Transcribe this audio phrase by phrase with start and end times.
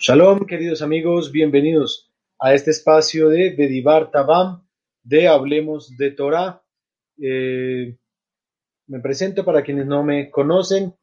[0.00, 4.64] Shalom, queridos amigos, bienvenidos a este espacio de Bedibar Tabam,
[5.02, 6.62] de Hablemos de Torah.
[7.20, 7.96] Eh,
[8.86, 10.94] me presento para quienes no me conocen.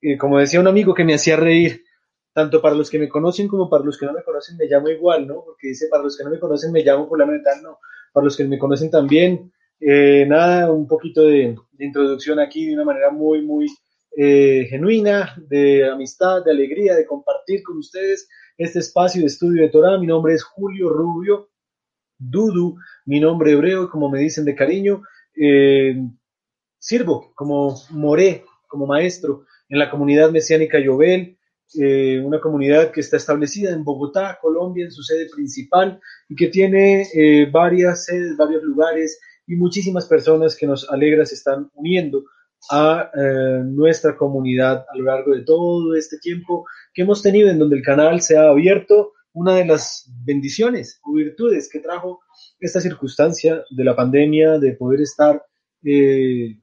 [0.00, 1.84] Eh, como decía un amigo que me hacía reír,
[2.32, 4.88] tanto para los que me conocen como para los que no me conocen, me llamo
[4.88, 5.44] igual, ¿no?
[5.44, 7.78] Porque dice, para los que no me conocen, me llamo fundamental, no.
[8.10, 12.72] Para los que me conocen también, eh, nada, un poquito de, de, introducción aquí de
[12.72, 13.68] una manera muy, muy
[14.16, 18.28] eh, genuina, de amistad, de alegría, de compartir con ustedes
[18.58, 19.98] este espacio de estudio de Torah.
[19.98, 21.50] Mi nombre es Julio Rubio
[22.18, 25.02] Dudu, mi nombre hebreo, como me dicen de cariño.
[25.34, 25.96] Eh,
[26.78, 31.38] sirvo como moré, como maestro en la comunidad mesiánica Yobel,
[31.78, 36.48] eh, una comunidad que está establecida en Bogotá, Colombia, en su sede principal y que
[36.48, 42.24] tiene eh, varias sedes, varios lugares y muchísimas personas que nos alegra se están uniendo
[42.70, 47.58] a eh, nuestra comunidad a lo largo de todo este tiempo que hemos tenido en
[47.58, 52.20] donde el canal se ha abierto una de las bendiciones o virtudes que trajo
[52.58, 55.42] esta circunstancia de la pandemia, de poder estar
[55.84, 56.58] eh,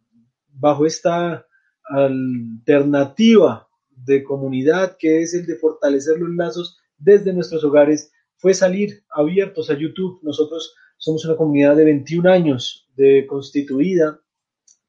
[0.49, 1.45] bajo esta
[1.89, 9.03] alternativa de comunidad que es el de fortalecer los lazos desde nuestros hogares, fue salir
[9.09, 10.19] abiertos a YouTube.
[10.21, 14.19] Nosotros somos una comunidad de 21 años de constituida,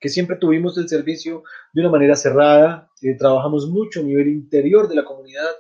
[0.01, 4.89] que siempre tuvimos el servicio de una manera cerrada, eh, trabajamos mucho a nivel interior
[4.89, 5.51] de la comunidad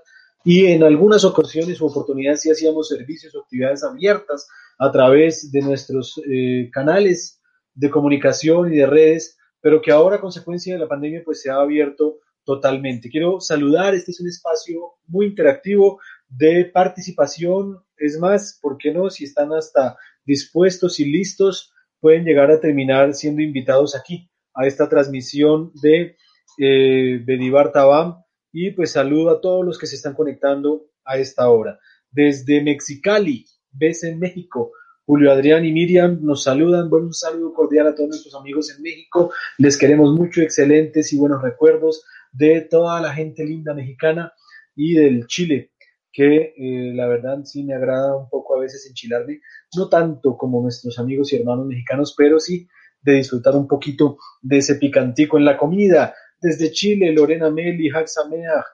[0.45, 5.61] y en algunas ocasiones u oportunidades sí hacíamos servicios o actividades abiertas a través de
[5.61, 7.41] nuestros eh, canales
[7.75, 11.51] de comunicación y de redes, pero que ahora a consecuencia de la pandemia pues se
[11.51, 13.11] ha abierto totalmente.
[13.11, 19.11] Quiero saludar, este es un espacio muy interactivo de participación, es más, ¿por qué no?
[19.11, 24.89] Si están hasta dispuestos y listos, pueden llegar a terminar siendo invitados aquí a esta
[24.89, 26.17] transmisión de
[26.59, 28.23] eh, Bedibar Tabam
[28.53, 31.79] y pues saludo a todos los que se están conectando a esta hora.
[32.11, 34.73] Desde Mexicali, ves en México,
[35.09, 36.91] Julio Adrián y Miriam nos saludan.
[36.91, 39.33] Bueno, un saludo cordial a todos nuestros amigos en México.
[39.57, 44.33] Les queremos mucho, excelentes y buenos recuerdos de toda la gente linda mexicana
[44.77, 45.73] y del Chile,
[46.19, 49.41] que eh, la verdad sí me agrada un poco a veces enchilarme,
[49.77, 52.67] no tanto como nuestros amigos y hermanos mexicanos, pero sí
[53.03, 56.17] de disfrutar un poquito de ese picantico en la comida.
[56.41, 58.65] Desde Chile, Lorena Meli, Haxamea,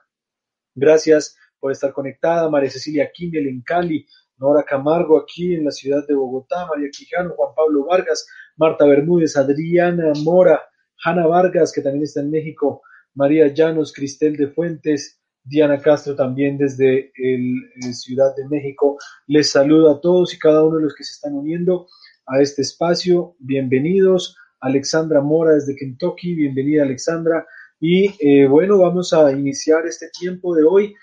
[0.73, 2.49] gracias por estar conectada.
[2.49, 4.07] María Cecilia Kimel en Cali,
[4.37, 8.25] Nora Camargo aquí en la ciudad de Bogotá, María Quijano, Juan Pablo Vargas,
[8.57, 10.63] Marta Bermúdez, Adriana Mora,
[11.03, 12.81] Hanna Vargas, que también está en México,
[13.13, 18.97] María Llanos, Cristel de Fuentes, Diana Castro también desde el, el Ciudad de México.
[19.27, 21.87] Les saludo a todos y cada uno de los que se están uniendo
[22.25, 23.35] a este espacio.
[23.39, 24.35] Bienvenidos.
[24.59, 27.45] Alexandra Mora desde Kentucky, bienvenida Alexandra.
[27.79, 30.95] Y eh, bueno, vamos a iniciar este tiempo de hoy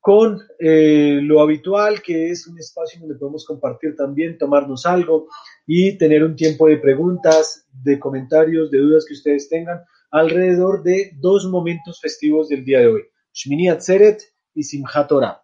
[0.00, 5.28] con eh, lo habitual, que es un espacio donde podemos compartir también, tomarnos algo
[5.66, 9.80] y tener un tiempo de preguntas, de comentarios, de dudas que ustedes tengan
[10.10, 13.02] alrededor de dos momentos festivos del día de hoy,
[13.38, 14.20] Shmini Atzeret
[14.52, 15.42] y Simchat Torah.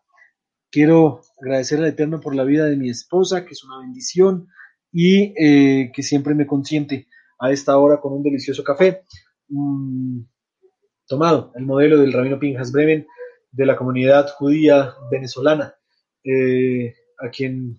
[0.69, 4.49] Quiero agradecer al Eterno por la vida de mi esposa, que es una bendición
[4.91, 7.07] y eh, que siempre me consiente
[7.39, 9.05] a esta hora con un delicioso café
[9.47, 10.23] mm,
[11.07, 13.07] tomado, el modelo del Rabino Pinjas Bremen
[13.53, 15.77] de la comunidad judía venezolana,
[16.25, 17.79] eh, a quien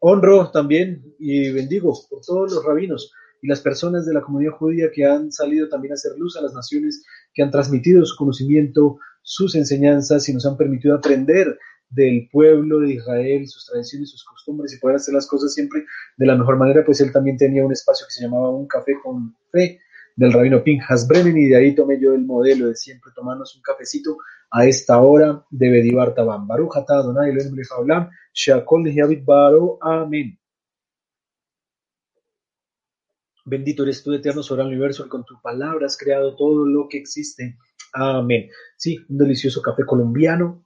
[0.00, 4.90] honro también y bendigo por todos los rabinos y las personas de la comunidad judía
[4.90, 8.98] que han salido también a hacer luz a las naciones, que han transmitido su conocimiento,
[9.30, 11.56] sus enseñanzas y nos han permitido aprender
[11.88, 15.84] del pueblo de Israel, sus tradiciones, sus costumbres y poder hacer las cosas siempre
[16.16, 18.94] de la mejor manera, pues él también tenía un espacio que se llamaba Un Café
[19.00, 19.78] con Fe
[20.16, 23.62] del rabino Pinjas Bremen y de ahí tomé yo el modelo de siempre tomarnos un
[23.62, 24.16] cafecito
[24.50, 26.48] a esta hora de Bedibar Tabam.
[26.48, 27.54] Baruch atah Adonai Elohim
[29.24, 29.78] baro.
[33.44, 36.98] Bendito eres tú, eterno sobre el universo, con tu palabra has creado todo lo que
[36.98, 37.56] existe.
[37.92, 38.50] Amén.
[38.76, 40.64] Sí, un delicioso café colombiano,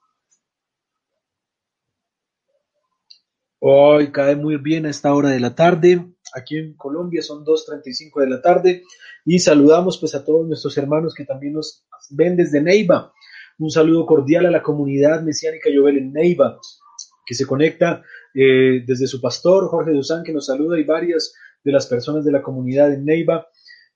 [3.67, 6.05] Hoy cae muy bien a esta hora de la tarde.
[6.35, 8.82] Aquí en Colombia son 2.35 de la tarde.
[9.25, 13.15] Y saludamos pues a todos nuestros hermanos que también nos ven desde Neiva.
[13.59, 16.59] Un saludo cordial a la comunidad mesiánica Yobel en Neiva,
[17.25, 18.03] que se conecta
[18.35, 21.32] eh, desde su pastor Jorge Duzán, que nos saluda, y varias
[21.65, 23.49] de las personas de la comunidad en Neiva.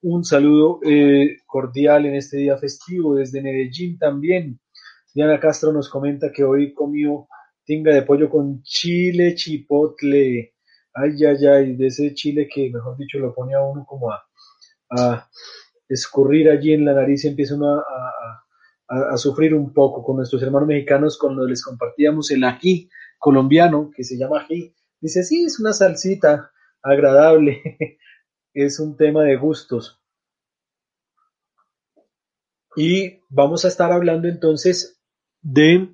[0.02, 4.60] Un saludo eh, cordial en este día festivo desde Medellín también.
[5.12, 7.26] Diana Castro nos comenta que hoy comió
[7.64, 10.54] tinga de pollo con chile chipotle.
[10.94, 14.24] Ay, ay, ay, de ese chile que, mejor dicho, lo pone a uno como a,
[14.90, 15.28] a
[15.88, 18.44] escurrir allí en la nariz y empieza uno a,
[18.88, 24.04] a, sufrir un poco con nuestros hermanos mexicanos cuando les compartíamos el ají colombiano que
[24.04, 24.74] se llama ají.
[25.00, 26.50] Dice, sí, es una salsita
[26.82, 27.62] agradable,
[28.64, 30.00] es un tema de gustos.
[32.76, 35.00] Y vamos a estar hablando entonces
[35.40, 35.88] de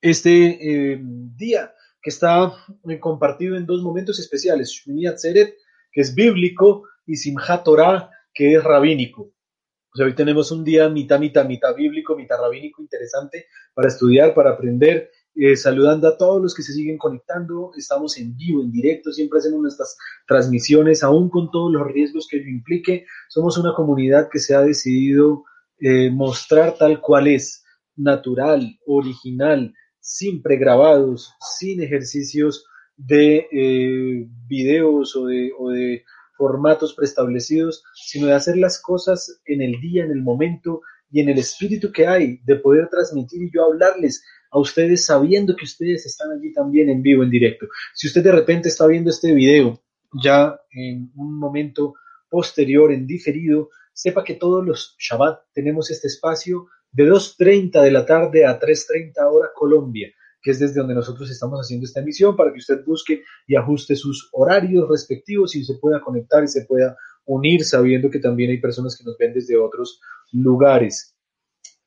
[0.00, 2.52] este eh, día que está
[2.88, 5.56] eh, compartido en dos momentos especiales, Shmini Atzeret,
[5.90, 9.22] que es bíblico, y Simchat Torah, que es rabínico.
[9.22, 14.34] O sea, hoy tenemos un día mitad, mitad, mitad bíblico, mitad rabínico, interesante para estudiar,
[14.34, 17.72] para aprender eh, saludando a todos los que se siguen conectando.
[17.76, 19.96] Estamos en vivo, en directo, siempre hacemos nuestras
[20.26, 23.04] transmisiones, aún con todos los riesgos que ello implique.
[23.28, 25.44] Somos una comunidad que se ha decidido
[25.78, 27.62] eh, mostrar tal cual es,
[27.96, 32.64] natural, original, sin pregrabados, sin ejercicios
[32.96, 36.04] de eh, videos o de, o de
[36.36, 41.28] formatos preestablecidos, sino de hacer las cosas en el día, en el momento y en
[41.28, 46.06] el espíritu que hay de poder transmitir y yo hablarles a ustedes sabiendo que ustedes
[46.06, 47.66] están allí también en vivo, en directo.
[47.94, 49.82] Si usted de repente está viendo este video
[50.22, 51.94] ya en un momento
[52.28, 58.06] posterior, en diferido, sepa que todos los Shabbat tenemos este espacio de 2.30 de la
[58.06, 62.52] tarde a 3.30 hora Colombia, que es desde donde nosotros estamos haciendo esta emisión, para
[62.52, 66.96] que usted busque y ajuste sus horarios respectivos y se pueda conectar y se pueda
[67.24, 70.00] unir sabiendo que también hay personas que nos ven desde otros
[70.32, 71.15] lugares.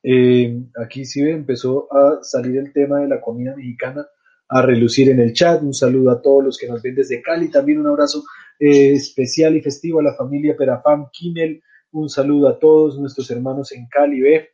[0.02, 4.06] Eh, aquí sí empezó a salir el tema de la comida mexicana
[4.48, 5.62] a relucir en el chat.
[5.62, 7.50] Un saludo a todos los que nos ven desde Cali.
[7.50, 8.24] También un abrazo
[8.58, 11.62] eh, especial y festivo a la familia Perafam Kimmel.
[11.92, 14.48] Un saludo a todos nuestros hermanos en Cali B,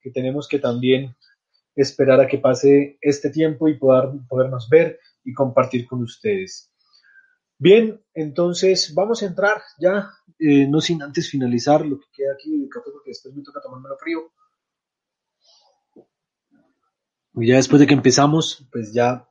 [0.00, 1.14] que tenemos que también
[1.74, 6.70] esperar a que pase este tiempo y poder, podernos ver y compartir con ustedes.
[7.58, 12.58] Bien, entonces vamos a entrar ya, eh, no sin antes finalizar lo que queda aquí
[12.58, 14.32] de porque después me toca tomármelo frío.
[17.40, 19.26] Y ya después de que empezamos, pues ya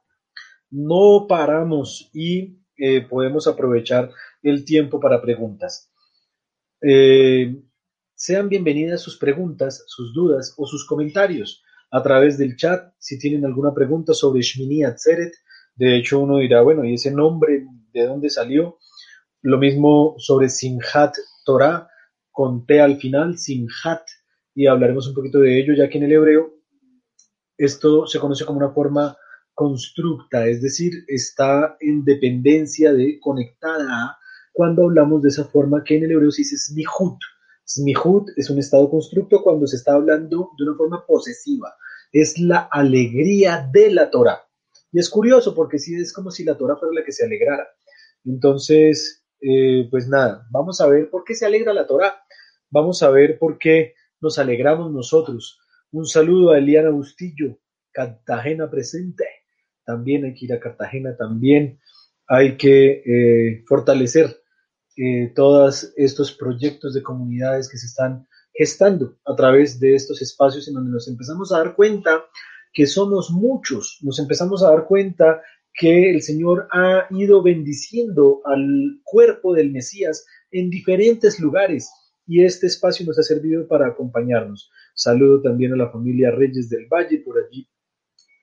[0.72, 4.12] no paramos y eh, podemos aprovechar
[4.42, 5.92] el tiempo para preguntas.
[6.82, 7.62] Eh,
[8.16, 12.94] sean bienvenidas sus preguntas, sus dudas o sus comentarios a través del chat.
[12.98, 15.34] Si tienen alguna pregunta sobre Shmini Atzeret,
[15.76, 18.80] de hecho uno dirá, bueno, ¿y ese nombre de dónde salió?
[19.42, 21.16] Lo mismo sobre Simhat
[21.46, 21.88] Torah,
[22.32, 24.02] con T al final, Simhat,
[24.56, 26.59] y hablaremos un poquito de ello, ya que en el hebreo
[27.60, 29.18] esto se conoce como una forma
[29.54, 34.18] constructa, es decir, está en dependencia de conectada a
[34.54, 37.20] cuando hablamos de esa forma que en el hebreo se dice smihut.
[37.68, 41.76] Smihut es un estado constructo cuando se está hablando de una forma posesiva.
[42.14, 44.42] Es la alegría de la Torah.
[44.94, 47.68] Y es curioso porque sí es como si la Torah fuera la que se alegrara.
[48.24, 52.24] Entonces, eh, pues nada, vamos a ver por qué se alegra la Torah.
[52.70, 55.60] Vamos a ver por qué nos alegramos nosotros.
[55.92, 57.58] Un saludo a Eliana Bustillo,
[57.92, 59.26] Cartagena presente.
[59.84, 61.80] También hay que ir a Cartagena, también
[62.28, 64.40] hay que eh, fortalecer
[64.96, 70.68] eh, todos estos proyectos de comunidades que se están gestando a través de estos espacios
[70.68, 72.24] en donde nos empezamos a dar cuenta
[72.72, 75.42] que somos muchos, nos empezamos a dar cuenta
[75.74, 81.90] que el Señor ha ido bendiciendo al cuerpo del Mesías en diferentes lugares
[82.28, 84.70] y este espacio nos ha servido para acompañarnos.
[85.00, 87.66] Saludo también a la familia Reyes del Valle por allí,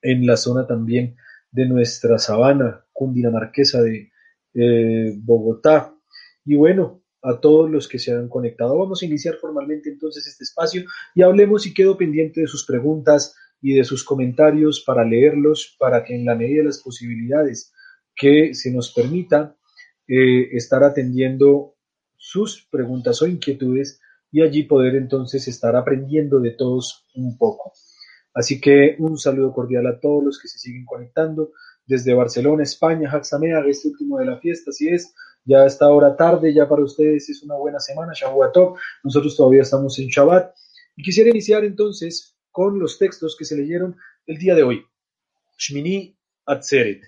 [0.00, 1.14] en la zona también
[1.50, 4.10] de nuestra sabana cundinamarquesa de
[4.54, 5.94] eh, Bogotá.
[6.46, 8.78] Y bueno, a todos los que se han conectado.
[8.78, 10.84] Vamos a iniciar formalmente entonces este espacio
[11.14, 16.04] y hablemos y quedo pendiente de sus preguntas y de sus comentarios para leerlos, para
[16.04, 17.70] que en la medida de las posibilidades
[18.14, 19.54] que se nos permita
[20.08, 21.74] eh, estar atendiendo
[22.16, 27.72] sus preguntas o inquietudes y allí poder entonces estar aprendiendo de todos un poco.
[28.34, 31.52] Así que un saludo cordial a todos los que se siguen conectando
[31.86, 35.14] desde Barcelona, España, Haxamea, este último de la fiesta, así es,
[35.44, 39.62] ya a esta hora tarde, ya para ustedes es una buena semana, Shavuot nosotros todavía
[39.62, 40.52] estamos en Shabbat,
[40.96, 44.84] y quisiera iniciar entonces con los textos que se leyeron el día de hoy,
[45.56, 47.02] Shmini Atzeret,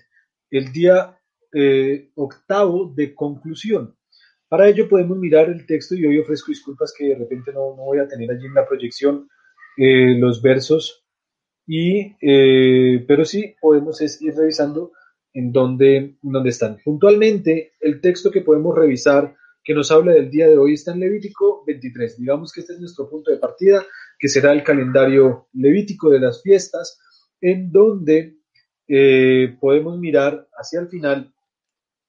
[0.49, 1.19] el día
[1.53, 3.95] eh, octavo de conclusión,
[4.49, 7.99] para ello podemos mirar el texto y hoy ofrezco disculpas que de repente no, voy
[7.99, 9.29] a tener allí en la proyección
[9.77, 11.05] eh, los versos
[11.65, 14.91] y, eh, pero sí podemos ir revisando
[15.33, 16.79] en dónde, dónde están.
[16.83, 21.01] Puntualmente, el texto que podemos revisar que nos habla del día de hoy está en
[21.01, 22.17] Levítico 23.
[22.17, 23.85] Digamos que este es nuestro punto de partida,
[24.17, 26.99] que será el calendario levítico de las fiestas,
[27.39, 28.37] en donde
[28.87, 31.31] eh, podemos mirar hacia el final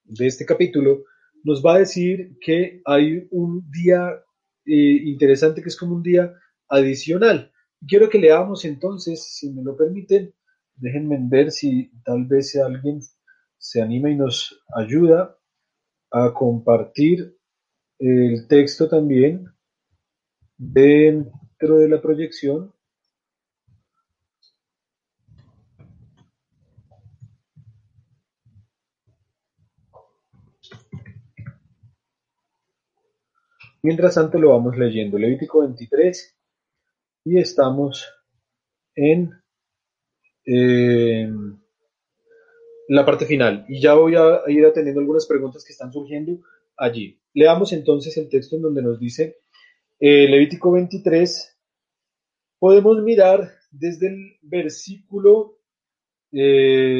[0.04, 1.04] de este capítulo,
[1.44, 4.22] nos va a decir que hay un día
[4.66, 6.32] eh, interesante que es como un día
[6.68, 7.52] adicional.
[7.86, 10.34] Quiero que leamos entonces, si me lo permiten,
[10.76, 13.00] déjenme ver si tal vez alguien
[13.58, 15.36] se anima y nos ayuda
[16.10, 17.36] a compartir
[17.98, 19.46] el texto también
[20.56, 22.72] dentro de la proyección.
[33.82, 35.18] Mientras tanto lo vamos leyendo.
[35.18, 36.36] Levítico 23
[37.24, 38.06] y estamos
[38.94, 39.30] en
[42.88, 43.64] la parte final.
[43.68, 46.40] Y ya voy a ir atendiendo algunas preguntas que están surgiendo
[46.76, 47.20] allí.
[47.34, 49.36] Leamos entonces el texto en donde nos dice
[50.00, 51.56] eh, Levítico 23.
[52.58, 55.60] Podemos mirar desde el versículo
[56.30, 56.90] 33,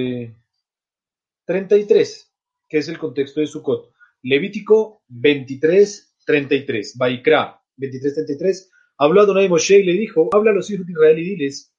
[1.51, 2.27] eh,
[2.69, 3.93] que es el contexto de Sukkot.
[4.23, 6.97] Levítico 23, 33.
[6.97, 8.71] Baikra 23, 33.
[8.99, 11.75] Habló Adonai Moshe y le dijo, habla a los hijos de Israel y diles,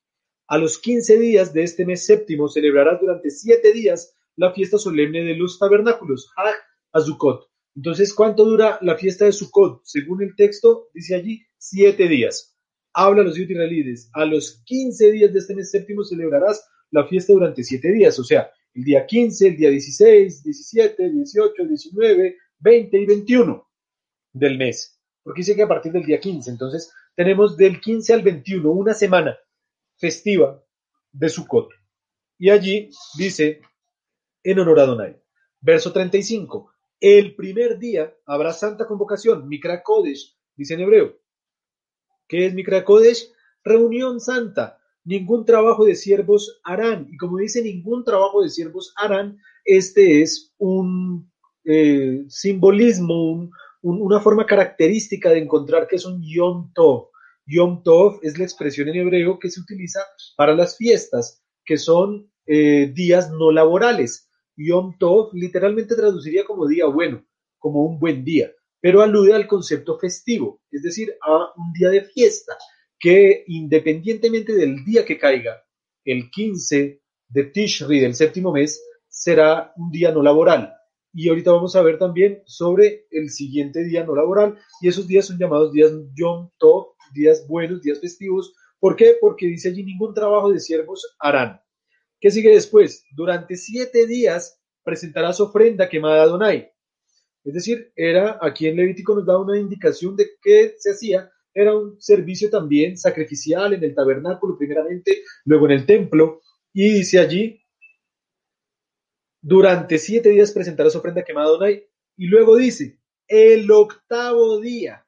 [0.47, 5.23] a los 15 días de este mes séptimo celebrarás durante siete días la fiesta solemne
[5.23, 6.55] de los tabernáculos, Hag
[6.91, 7.47] Azukot.
[7.75, 9.81] Entonces, ¿cuánto dura la fiesta de Sukkot?
[9.85, 12.57] Según el texto, dice allí, siete días.
[12.93, 17.31] Habla a los israelíes, a los 15 días de este mes séptimo celebrarás la fiesta
[17.31, 22.97] durante siete días, o sea, el día 15, el día 16, 17, 18, 19, 20
[22.97, 23.70] y 21
[24.33, 24.99] del mes.
[25.23, 28.93] Porque dice que a partir del día 15, entonces tenemos del 15 al 21, una
[28.93, 29.37] semana
[29.97, 30.63] festiva
[31.11, 31.69] de Sukkot.
[32.37, 33.61] Y allí dice,
[34.43, 35.21] en honor a Donai.
[35.59, 41.19] Verso 35, el primer día habrá santa convocación, Mikra Kodesh, dice en hebreo.
[42.27, 43.31] ¿Qué es Mikra Kodesh?
[43.63, 44.79] Reunión santa.
[45.03, 47.07] Ningún trabajo de siervos harán.
[47.11, 51.31] Y como dice ningún trabajo de siervos harán, este es un
[51.65, 53.49] eh, simbolismo,
[53.81, 57.09] una forma característica de encontrar que es un Yom Tov.
[57.45, 60.01] Yom Tov es la expresión en hebreo que se utiliza
[60.37, 64.29] para las fiestas, que son eh, días no laborales.
[64.55, 67.25] Yom Tov literalmente traduciría como día bueno,
[67.57, 72.03] como un buen día, pero alude al concepto festivo, es decir, a un día de
[72.03, 72.57] fiesta,
[72.99, 75.63] que independientemente del día que caiga,
[76.05, 80.73] el 15 de Tishri del séptimo mes, será un día no laboral.
[81.13, 85.25] Y ahorita vamos a ver también sobre el siguiente día no laboral, y esos días
[85.25, 88.53] son llamados días Yom Tov, días buenos, días festivos.
[88.79, 89.15] ¿Por qué?
[89.19, 91.61] Porque dice allí ningún trabajo de siervos harán.
[92.19, 93.03] ¿Qué sigue después?
[93.15, 96.71] Durante siete días presentarás ofrenda quemada a Adonai.
[97.43, 101.29] Es decir, era aquí en Levítico nos da una indicación de qué se hacía.
[101.53, 106.41] Era un servicio también sacrificial en el tabernáculo, primeramente, luego en el templo.
[106.73, 107.60] Y dice allí,
[109.41, 111.69] durante siete días presentarás ofrenda quemada.
[111.69, 115.05] Y luego dice, el octavo día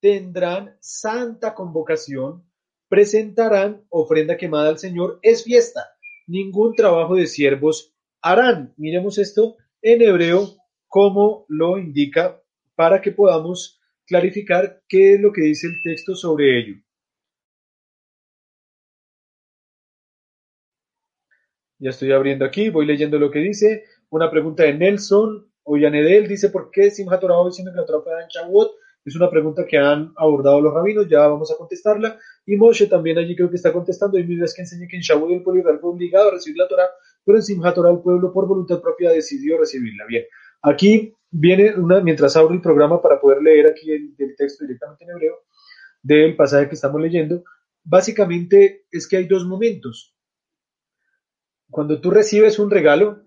[0.00, 2.44] tendrán santa convocación,
[2.88, 5.86] presentarán ofrenda quemada al Señor, es fiesta
[6.30, 8.72] ningún trabajo de siervos harán.
[8.76, 10.48] Miremos esto en hebreo
[10.86, 12.40] como lo indica
[12.76, 16.76] para que podamos clarificar qué es lo que dice el texto sobre ello.
[21.80, 23.84] Ya estoy abriendo aquí, voy leyendo lo que dice.
[24.10, 28.12] Una pregunta de Nelson Ollanedel dice, ¿por qué Simchat Torah diciendo que la Torah fue
[28.22, 28.70] en Shavuot?
[29.02, 32.18] Es una pregunta que han abordado los rabinos, ya vamos a contestarla.
[32.44, 34.18] Y Moshe también allí creo que está contestando.
[34.18, 36.68] Y mira, es que enseña que en Shavuot el pueblo fue obligado a recibir la
[36.68, 36.90] Torah,
[37.24, 40.04] pero en Simchat Torah el pueblo por voluntad propia decidió recibirla.
[40.06, 40.24] Bien,
[40.60, 45.10] aquí viene una, mientras abro el programa para poder leer aquí el texto directamente en
[45.12, 45.38] hebreo
[46.02, 47.42] del pasaje que estamos leyendo,
[47.84, 50.14] básicamente es que hay dos momentos.
[51.70, 53.24] Cuando tú recibes un regalo,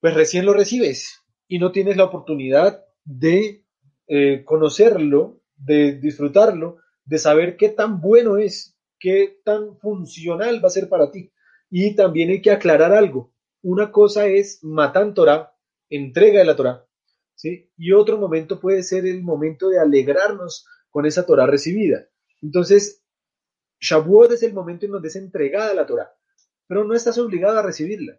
[0.00, 3.64] pues recién lo recibes y no tienes la oportunidad de
[4.08, 10.70] eh, conocerlo, de disfrutarlo, de saber qué tan bueno es, qué tan funcional va a
[10.70, 11.32] ser para ti.
[11.70, 13.32] Y también hay que aclarar algo.
[13.62, 15.54] Una cosa es Matan Torah,
[15.88, 16.86] entrega de la Torah,
[17.34, 17.70] ¿sí?
[17.76, 22.06] Y otro momento puede ser el momento de alegrarnos con esa Torah recibida.
[22.42, 23.04] Entonces,
[23.80, 26.12] Shavuot es el momento en donde es entregada la Torah,
[26.66, 28.18] pero no estás obligado a recibirla.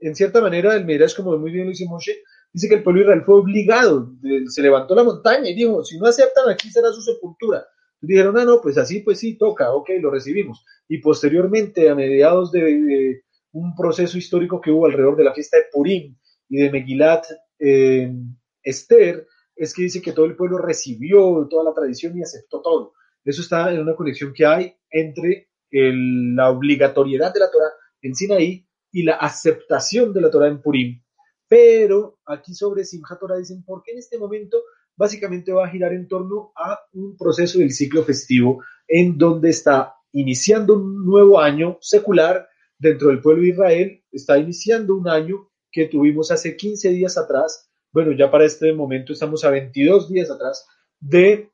[0.00, 3.02] En cierta manera, el Midrash, como muy bien lo dice Moshe, dice que el pueblo
[3.02, 4.12] Israel fue obligado,
[4.46, 7.66] se levantó la montaña y dijo, si no aceptan, aquí será su sepultura.
[8.00, 10.64] Dijeron, ah, no, pues así, pues sí, toca, ok, lo recibimos.
[10.86, 15.64] Y posteriormente, a mediados de, un proceso histórico que hubo alrededor de la fiesta de
[15.72, 16.16] Purim
[16.48, 17.26] y de Megilat
[17.58, 18.12] eh,
[18.62, 22.92] Esther, es que dice que todo el pueblo recibió toda la tradición y aceptó todo.
[23.24, 27.70] Eso está en una conexión que hay entre la obligatoriedad de la Torah
[28.02, 31.02] en Sinaí y la aceptación de la Torah en Purim.
[31.46, 34.58] Pero aquí sobre Simchat Torah dicen, ¿por qué en este momento
[34.96, 39.94] básicamente va a girar en torno a un proceso del ciclo festivo en donde está
[40.12, 42.48] iniciando un nuevo año secular
[42.78, 47.70] dentro del pueblo de Israel, está iniciando un año que tuvimos hace 15 días atrás,
[47.92, 50.66] bueno, ya para este momento estamos a 22 días atrás
[50.98, 51.50] de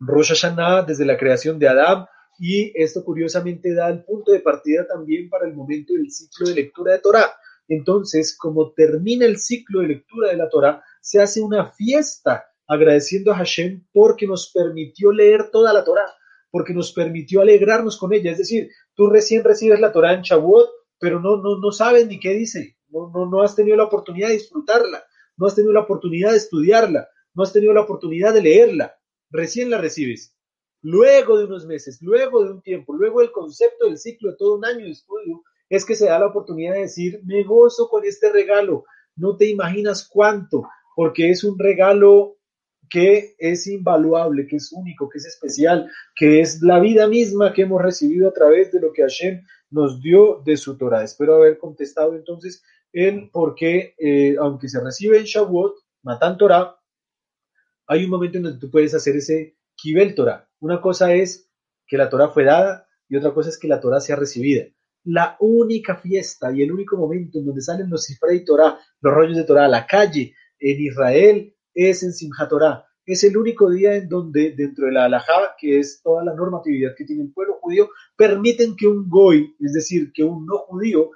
[0.00, 2.06] Rosh Hashanah, desde la creación de Adán,
[2.38, 6.54] y esto curiosamente da el punto de partida también para el momento del ciclo de
[6.54, 7.32] lectura de Torah.
[7.66, 13.32] Entonces, como termina el ciclo de lectura de la Torah, se hace una fiesta agradeciendo
[13.32, 16.10] a Hashem porque nos permitió leer toda la Torah,
[16.50, 18.30] porque nos permitió alegrarnos con ella.
[18.30, 22.20] Es decir, tú recién recibes la Torah en Shavuot, pero no, no, no sabes ni
[22.20, 25.04] qué dice, no, no, no has tenido la oportunidad de disfrutarla,
[25.36, 28.96] no has tenido la oportunidad de estudiarla, no has tenido la oportunidad de leerla,
[29.30, 30.37] recién la recibes.
[30.82, 34.56] Luego de unos meses, luego de un tiempo, luego del concepto del ciclo de todo
[34.56, 38.04] un año de estudio, es que se da la oportunidad de decir, me gozo con
[38.04, 38.84] este regalo,
[39.16, 40.62] no te imaginas cuánto,
[40.94, 42.38] porque es un regalo
[42.88, 47.62] que es invaluable, que es único, que es especial, que es la vida misma que
[47.62, 51.04] hemos recibido a través de lo que Hashem nos dio de su Torah.
[51.04, 56.78] Espero haber contestado entonces el por qué, eh, aunque se recibe en Shavuot, Matan Torah,
[57.86, 60.47] hay un momento en donde tú puedes hacer ese Kibel Torah.
[60.60, 61.48] Una cosa es
[61.86, 64.64] que la Torah fue dada y otra cosa es que la Torah sea recibida.
[65.04, 69.36] La única fiesta y el único momento en donde salen los Sifrei Torah, los rollos
[69.36, 72.84] de Torah a la calle en Israel es en Simchat Torah.
[73.06, 76.94] Es el único día en donde dentro de la halajá, que es toda la normatividad
[76.94, 81.10] que tiene el pueblo judío, permiten que un goy, es decir, que un no judío,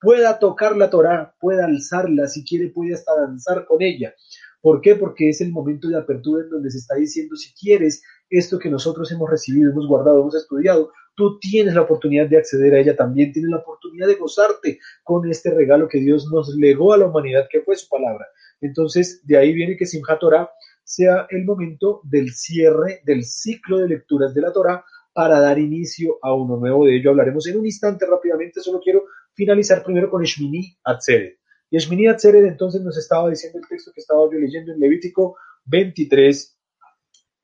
[0.00, 4.14] pueda tocar la Torah, pueda alzarla, si quiere puede hasta danzar con ella.
[4.60, 4.96] ¿Por qué?
[4.96, 8.70] Porque es el momento de apertura en donde se está diciendo, si quieres esto que
[8.70, 12.96] nosotros hemos recibido, hemos guardado, hemos estudiado, tú tienes la oportunidad de acceder a ella
[12.96, 17.06] también, tienes la oportunidad de gozarte con este regalo que Dios nos legó a la
[17.06, 18.26] humanidad, que fue su palabra.
[18.60, 20.50] Entonsimchat de ahí viene que Simchat Torah
[20.84, 26.18] sea el momento del cierre del ciclo de lecturas de la Torah para dar inicio
[26.22, 26.84] a uno nuevo.
[26.84, 31.38] De ello hablaremos en un instante rápidamente, solo quiero finalizar primero con Shmini Atzeret.
[31.70, 35.36] Y Shmini Atzeret entonces nos estaba diciendo el texto que estaba yo leyendo en Levítico
[35.64, 36.55] 23,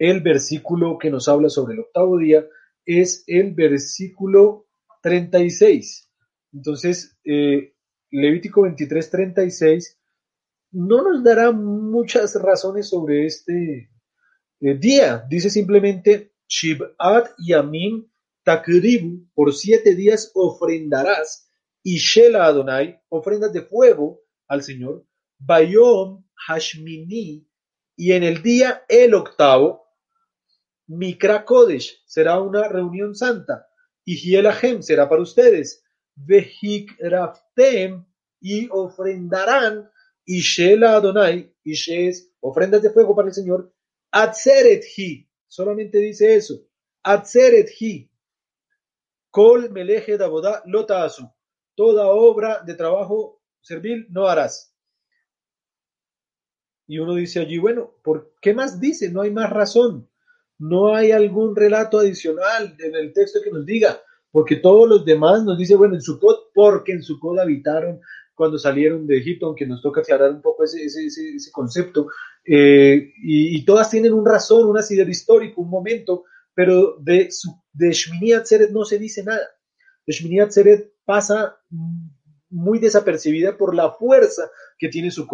[0.03, 2.45] el versículo que nos habla sobre el octavo día
[2.85, 4.67] es el versículo
[5.01, 6.11] 36.
[6.53, 7.77] Entonces, eh,
[8.11, 10.01] Levítico 23, 36
[10.73, 13.91] no nos dará muchas razones sobre este
[14.61, 15.25] eh, día.
[15.31, 18.11] Dice simplemente, Shib'at Yamim
[18.43, 21.49] Takribu, por siete días ofrendarás,
[21.85, 25.07] y Shela Adonai, ofrendas de fuego al Señor,
[25.39, 27.47] Bayom Hashmini,
[27.97, 29.82] y en el día el octavo,
[30.87, 33.69] Mikra Kodesh, será una reunión santa,
[34.05, 38.05] y Hielahem será para ustedes, Vehik Raftem,
[38.41, 39.89] y ofrendarán
[40.25, 40.43] y
[40.85, 43.73] Adonai, y es ofrendas de fuego para el Señor,
[44.11, 46.67] Atzeret Hi, solamente dice eso,
[47.03, 48.11] Atzeret Hi,
[49.31, 50.19] Kol Meleje
[50.67, 51.31] Lotaasu,
[51.75, 54.77] toda obra de trabajo servil no harás.
[56.87, 59.11] Y uno dice allí, bueno, ¿por qué más dice?
[59.11, 60.11] No hay más razón.
[60.63, 65.43] No hay algún relato adicional en el texto que nos diga, porque todos los demás
[65.43, 68.01] nos dice, bueno, en Sukkot, porque en Sukkot habitaron
[68.33, 72.07] cuando salieron de Egipto, aunque nos toca aclarar un poco ese, concepto,
[72.45, 77.29] eh, y, todas tienen un razón, un asidero histórico, un momento, pero de,
[77.73, 79.49] de Shmini Atzeret no se dice nada.
[80.07, 81.59] De Atzeret pasa
[82.51, 84.49] muy desapercibida por la fuerza
[84.79, 85.27] que tiene su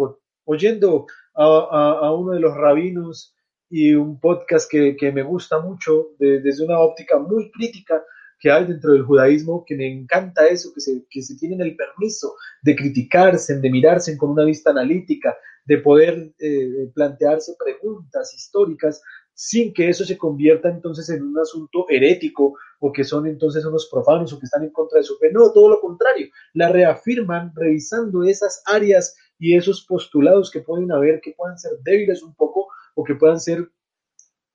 [0.45, 3.35] Oyendo a, uno de los rabinos
[3.69, 8.03] y un podcast que, me gusta mucho desde una óptica muy crítica,
[8.39, 11.75] que hay dentro del judaísmo, que me encanta eso, que se, que se tienen el
[11.75, 19.01] permiso de criticarse, de mirarse con una vista analítica, de poder eh, plantearse preguntas históricas
[19.33, 23.87] sin que eso se convierta entonces en un asunto herético o que son entonces unos
[23.89, 25.31] profanos o que están en contra de su fe.
[25.31, 31.21] No, todo lo contrario, la reafirman revisando esas áreas y esos postulados que pueden haber,
[31.21, 32.68] que puedan ser débiles un poco
[32.99, 33.69] o que puedan ser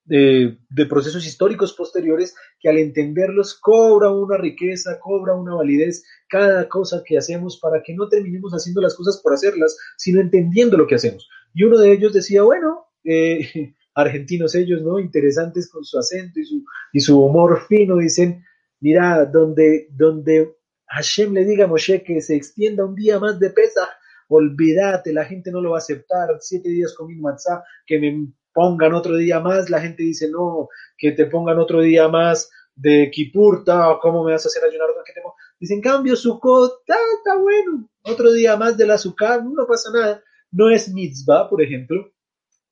[0.04, 7.02] de, procesos históricos posteriores que al entenderlos cobra una riqueza, cobra una validez cada cosa
[7.04, 10.96] que hacemos para que no terminemos haciendo las cosas por hacerlas, sino entendiendo lo que
[10.96, 11.26] hacemos.
[11.54, 14.98] Y uno de ellos decía, bueno, eh, argentinos ellos, ¿no?
[14.98, 18.44] Interesantes con su acento y su, y su humor fino, dicen,
[18.80, 20.54] mira, donde, donde
[20.88, 23.88] Hashem le diga a Moshe que se extienda un día más de pesa,
[24.34, 28.32] olvídate, la gente no lo va a aceptar, siete días con mi matzah, que me
[28.52, 33.10] pongan otro día más, la gente dice, no, que te pongan otro día más de
[33.12, 34.88] Kipurta, ¿cómo me vas a hacer ayunar?
[35.58, 40.22] Dicen, cambio, Sukkot, está, está bueno, otro día más de la Sukkah, no pasa nada.
[40.50, 42.12] No es mitzvah, por ejemplo,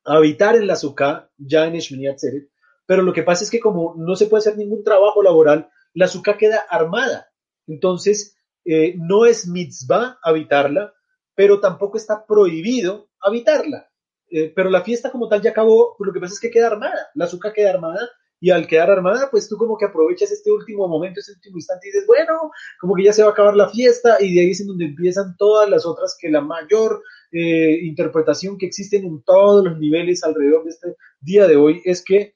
[0.05, 2.49] habitar en la Sukkah, ya en Shmini Atzeret,
[2.87, 6.09] pero lo que pasa es que como no se puede hacer ningún trabajo laboral, la
[6.09, 7.31] Sukkah queda armada.
[7.67, 10.93] Entonces, eh, no es mitzvah habitarla,
[11.35, 13.89] pero tampoco está prohibido habitarla.
[14.31, 17.11] Eh, pero la fiesta como tal ya acabó, lo que pasa es que queda armada,
[17.15, 18.09] la Sukkah queda armada
[18.43, 21.87] y al quedar armada, pues tú como que aprovechas este último momento, este último instante
[21.87, 24.51] y dices, bueno, como que ya se va a acabar la fiesta y de ahí
[24.51, 29.23] es en donde empiezan todas las otras que la mayor eh, interpretación que existen en
[29.23, 32.35] todos los niveles alrededor de este día de hoy es que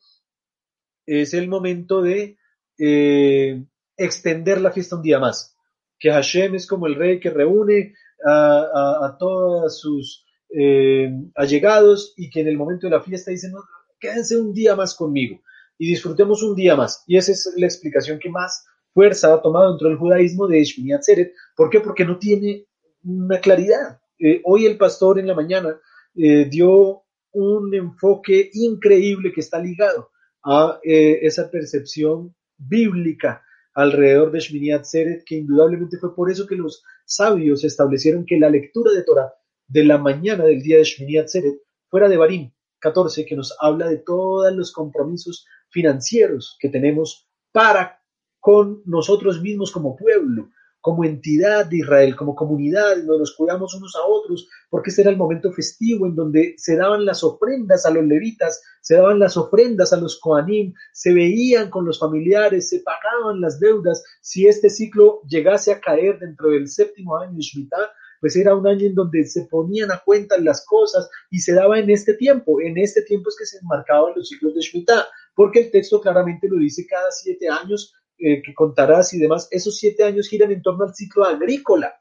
[1.06, 2.38] es el momento de
[2.78, 3.64] eh,
[3.96, 5.56] extender la fiesta un día más.
[5.98, 12.40] Que Hashem es como el rey que reúne a, todos sus eh, allegados y que
[12.40, 13.52] en el momento de la fiesta dicen,
[13.98, 15.40] quédense un día más conmigo
[15.78, 17.04] y disfrutemos un día más.
[17.06, 20.92] Y esa es la explicación que más fuerza ha tomado dentro del judaísmo de Shmini
[20.92, 21.32] Atzeret.
[21.54, 21.80] ¿Por qué?
[21.80, 22.66] Porque no tiene
[23.04, 24.00] una claridad.
[24.18, 25.78] Eh, hoy el pastor en la mañana
[26.14, 27.02] eh, dio
[27.32, 30.10] un enfoque increíble que está ligado
[30.42, 33.42] a esa percepción bíblica
[33.76, 38.48] alrededor de Shmini Atzeret, que indudablemente fue por eso que los sabios establecieron que la
[38.48, 39.34] lectura de Torah
[39.68, 41.58] de la mañana del día de Shmini Atzeret
[41.88, 48.00] fuera de Barim 14, que nos habla de todos los compromisos financieros que tenemos para
[48.40, 50.48] con nosotros mismos como pueblo,
[50.86, 55.10] como entidad de Israel, como comunidad, donde nos cuidamos unos a otros, porque este era
[55.10, 59.36] el momento festivo en donde se daban las ofrendas a los levitas, se daban las
[59.36, 64.04] ofrendas a los Koanim, se veían con los familiares, se pagaban las deudas.
[64.20, 68.68] Si este ciclo llegase a caer dentro del séptimo año de Shemitah, pues era un
[68.68, 72.60] año en donde se ponían a cuenta las cosas y se daba en este tiempo.
[72.60, 76.48] En este tiempo es que se enmarcaban los ciclos de Shemitah porque el texto claramente
[76.48, 79.48] lo dice cada siete años eh, que contarás y demás.
[79.50, 81.94] Esos siete años giran en torno al ciclo agrícola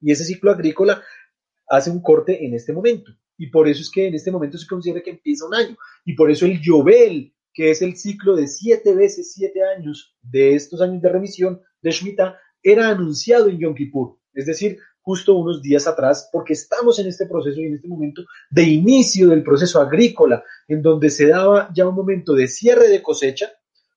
[0.00, 1.02] y ese ciclo agrícola
[1.66, 3.12] hace un corte en este momento.
[3.38, 5.76] Y por eso es que en este momento se considera que empieza un año.
[6.04, 10.54] Y por eso el Yobel, que es el ciclo de siete veces siete años de
[10.54, 14.18] estos años de remisión de Shemitah, era anunciado en Yom Kippur.
[14.34, 18.24] Es decir, justo unos días atrás, porque estamos en este proceso y en este momento
[18.50, 23.02] de inicio del proceso agrícola, en donde se daba ya un momento de cierre de
[23.02, 23.50] cosecha,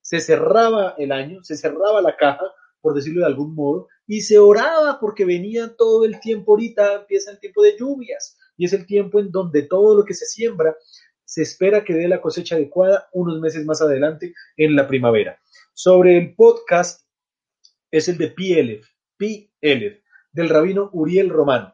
[0.07, 2.45] se cerraba el año, se cerraba la caja,
[2.79, 7.31] por decirlo de algún modo, y se oraba porque venía todo el tiempo, ahorita empieza
[7.31, 10.77] el tiempo de lluvias, y es el tiempo en donde todo lo que se siembra
[11.25, 15.41] se espera que dé la cosecha adecuada unos meses más adelante en la primavera.
[15.73, 17.05] Sobre el podcast
[17.91, 21.73] es el de PLF, PLF del rabino Uriel Román,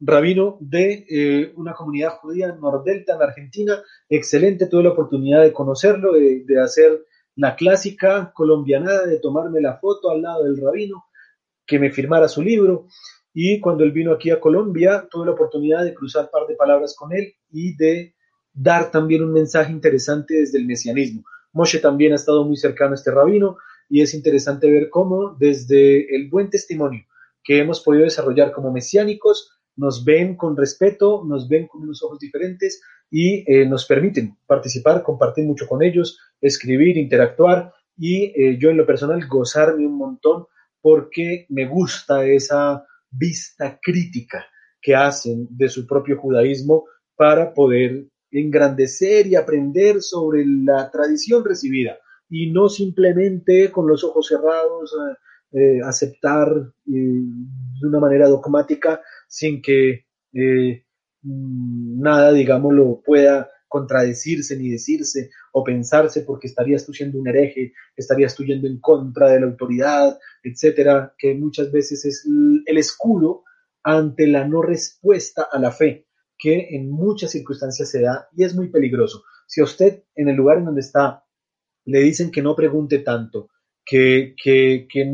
[0.00, 3.82] rabino de eh, una comunidad judía en Nordelta, en Argentina.
[4.08, 7.04] Excelente, tuve la oportunidad de conocerlo, de, hacer
[7.36, 11.04] la clásica colombianada, de tomarme la foto al lado del rabino,
[11.66, 12.86] que me firmara su libro.
[13.32, 16.56] Y cuando él vino aquí a Colombia, tuve la oportunidad de cruzar un par de
[16.56, 18.14] palabras con él y de
[18.52, 21.22] dar también un mensaje interesante desde el mesianismo.
[21.52, 26.14] Moshe también ha estado muy cercano a este rabino y es interesante ver cómo desde
[26.16, 27.04] el buen testimonio
[27.44, 32.18] que hemos podido desarrollar como mesiánicos, nos ven con respeto, nos ven con unos ojos
[32.18, 38.70] diferentes y eh, nos permiten participar, compartir mucho con ellos, escribir, interactuar y eh, yo
[38.70, 40.46] en lo personal gozarme un montón
[40.80, 44.44] porque me gusta esa vista crítica
[44.80, 46.84] que hacen de su propio judaísmo
[47.14, 51.96] para poder engrandecer y aprender sobre la tradición recibida
[52.28, 54.94] y no simplemente con los ojos cerrados
[55.52, 56.48] eh, aceptar
[56.84, 60.84] de una manera dogmática sin que eh,
[61.22, 67.28] mm, nada, digamos, lo pueda contradecirse ni decirse o pensarse porque estarías tú siendo un
[67.28, 72.78] hereje, estarías tú yendo en contra de la autoridad, etcétera, que muchas veces es el
[72.78, 73.44] escudo
[73.82, 76.06] ante la no respuesta a la fe,
[76.38, 79.24] que en muchas circunstancias se da y es muy peligroso.
[79.46, 81.24] Si a usted en el lugar en donde está
[81.84, 83.48] le dicen que no pregunte tanto,
[83.86, 85.10] que, que, que,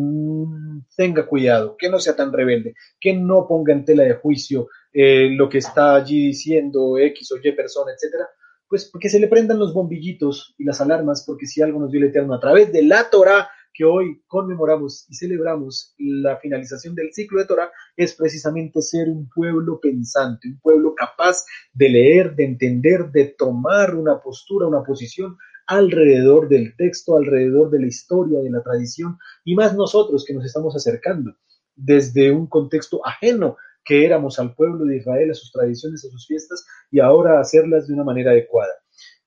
[0.96, 5.28] tenga cuidado, que no sea tan rebelde, que no ponga en tela de juicio eh,
[5.30, 8.26] lo que está allí diciendo X o Y persona, etcétera,
[8.68, 12.00] pues que se le prendan los bombillitos y las alarmas, porque si algo nos dio
[12.00, 17.12] el Eterno a través de la Torah, que hoy conmemoramos y celebramos la finalización del
[17.12, 22.44] ciclo de Torah es precisamente ser un pueblo pensante, un pueblo capaz de leer, de
[22.44, 28.50] entender, de tomar una postura, una posición alrededor del texto, alrededor de la historia, de
[28.50, 31.36] la tradición, y más nosotros que nos estamos acercando
[31.74, 36.26] desde un contexto ajeno que éramos al pueblo de Israel, a sus tradiciones, a sus
[36.26, 38.72] fiestas, y ahora hacerlas de una manera adecuada.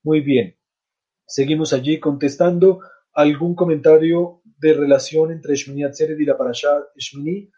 [0.03, 0.55] Muy bien,
[1.25, 2.79] seguimos allí contestando
[3.13, 7.49] algún comentario de relación entre Shmini Atzeret y la Parashá Shmini.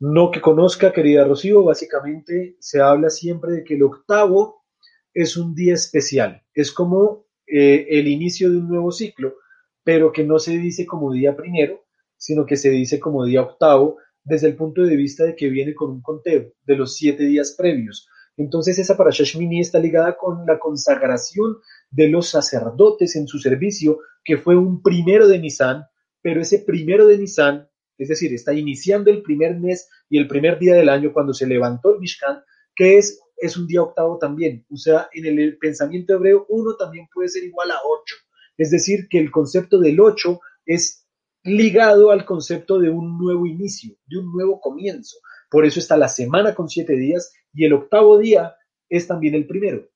[0.00, 4.64] No que conozca, querida Rocío, básicamente se habla siempre de que el octavo
[5.12, 9.34] es un día especial, es como eh, el inicio de un nuevo ciclo,
[9.82, 11.84] pero que no se dice como día primero,
[12.16, 15.74] sino que se dice como día octavo, desde el punto de vista de que viene
[15.74, 18.08] con un conteo de los siete días previos.
[18.36, 21.56] Entonces esa Parashá Shmini está ligada con la consagración
[21.90, 25.84] de los sacerdotes en su servicio, que fue un primero de Nisan,
[26.22, 30.58] pero ese primero de Nisan, es decir, está iniciando el primer mes y el primer
[30.58, 32.42] día del año cuando se levantó el Mishkan,
[32.74, 34.64] que es, es un día octavo también.
[34.70, 38.16] O sea, en el pensamiento hebreo, uno también puede ser igual a ocho.
[38.56, 41.06] Es decir, que el concepto del ocho es
[41.42, 45.16] ligado al concepto de un nuevo inicio, de un nuevo comienzo.
[45.50, 48.54] Por eso está la semana con siete días y el octavo día
[48.88, 49.88] es también el primero.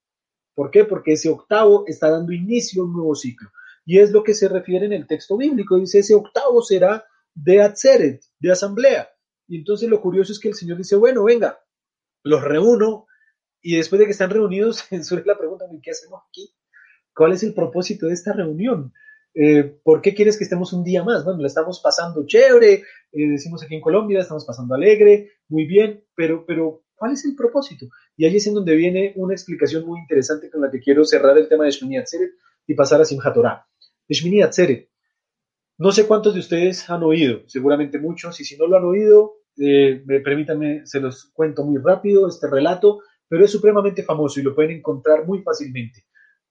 [0.54, 0.84] ¿Por qué?
[0.84, 3.50] Porque ese octavo está dando inicio a un nuevo ciclo.
[3.84, 5.78] Y es lo que se refiere en el texto bíblico.
[5.78, 7.04] Dice, ese octavo será
[7.34, 9.08] de Atzeret, de asamblea.
[9.46, 11.58] Y entonces lo curioso es que el Señor dice, bueno, venga,
[12.22, 13.06] los reúno.
[13.66, 16.54] Y después de que están reunidos, surge la pregunta, ¿qué hacemos aquí?
[17.14, 18.92] ¿Cuál es el propósito de esta reunión?
[19.32, 21.24] Eh, ¿Por qué quieres que estemos un día más?
[21.24, 25.64] Bueno, la estamos pasando chévere, eh, decimos aquí en Colombia, la estamos pasando alegre, muy
[25.64, 27.86] bien, pero, pero ¿cuál es el propósito?
[28.18, 31.38] Y ahí es en donde viene una explicación muy interesante con la que quiero cerrar
[31.38, 32.32] el tema de Shmini Atzeret
[32.66, 33.66] y pasar a Simchat Torah.
[34.10, 34.90] Shmini Atzeret.
[35.78, 39.36] No sé cuántos de ustedes han oído, seguramente muchos, y si no lo han oído,
[39.56, 44.54] eh, permítanme, se los cuento muy rápido este relato, pero es supremamente famoso y lo
[44.54, 46.04] pueden encontrar muy fácilmente.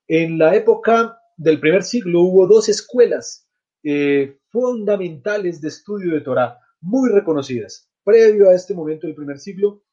[0.07, 3.47] En la época del primer siglo hubo dos escuelas
[3.83, 9.83] eh, fundamentales de estudio de Torah, muy reconocidas, previo a este momento del primer siglo.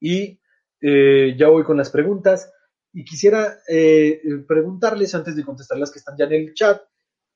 [0.00, 0.40] Y
[0.80, 2.52] eh, ya voy con las preguntas.
[2.92, 6.80] Y quisiera eh, preguntarles, antes de contestar las que están ya en el chat,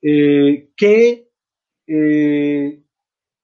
[0.01, 1.29] ¿qué,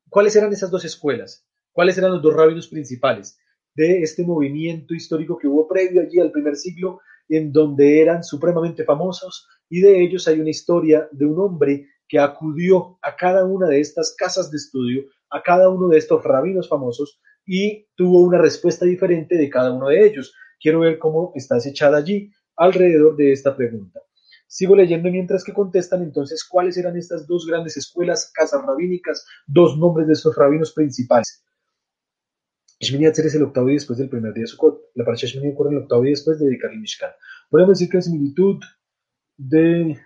[0.10, 1.46] ¿cuáles eran esas dos escuelas?
[1.72, 3.40] ¿Cuáles eran los dos rabinos principales
[3.76, 8.84] de este movimiento histórico que hubo previo allí al primer siglo en donde eran supremamente
[8.84, 13.68] famosos y de ellos hay una historia de un hombre que acudió a cada una
[13.68, 18.40] de estas casas de estudio, a cada uno de estos rabinos famosos y tuvo una
[18.40, 20.34] respuesta diferente de cada uno de ellos.
[20.60, 24.02] Quiero ver cómo está echada allí alrededor de esta pregunta.
[24.48, 29.78] Sigo leyendo mientras que contestan entonces cuáles eran estas dos grandes escuelas, casas rabínicas, dos
[29.78, 31.44] nombres de estos rabinos principales.
[32.82, 34.92] Shmini Atzer es el octavo día después del primer día de Sukkot.
[34.96, 37.12] La parasha Shmini ocurre el octavo día después de dedicar el Mishkan.
[37.50, 38.60] Podemos decir que la similitud
[39.38, 39.98] de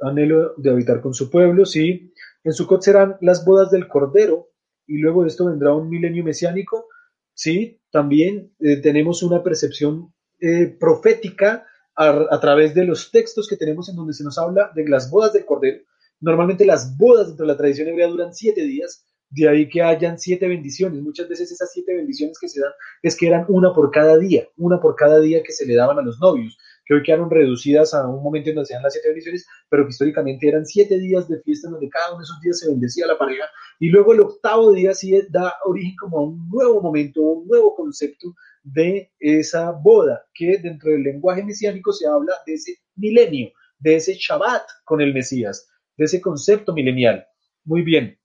[0.00, 2.12] anhelo de habitar con su pueblo, sí.
[2.42, 4.48] En Sukkot serán las bodas del Cordero
[4.86, 6.88] y luego de esto vendrá un milenio mesiánico,
[7.34, 7.80] sí.
[7.92, 13.88] También eh, tenemos una percepción eh, profética a, a, través de los textos que tenemos
[13.88, 15.84] en donde se nos habla de las bodas del Cordero.
[16.20, 20.18] Normalmente las bodas dentro de la tradición hebrea duran siete días de ahí que hayan
[20.18, 21.02] siete bendiciones.
[21.02, 24.48] Muchas veces esas siete bendiciones que se dan es que eran una por cada día,
[24.56, 27.92] una por cada día que se le daban a los novios, que hoy quedaron reducidas
[27.92, 30.98] a un momento en donde se dan las siete bendiciones, pero que históricamente eran siete
[30.98, 33.44] días de fiesta donde cada uno de esos días se bendecía a la pareja.
[33.78, 37.74] Y luego el octavo día sí da origen como a un nuevo momento, un nuevo
[37.74, 43.96] concepto de esa boda, que dentro del lenguaje mesiánico se habla de ese milenio, de
[43.96, 47.26] ese Shabbat con el Mesías, de ese concepto milenial.
[47.64, 48.18] Muy bien,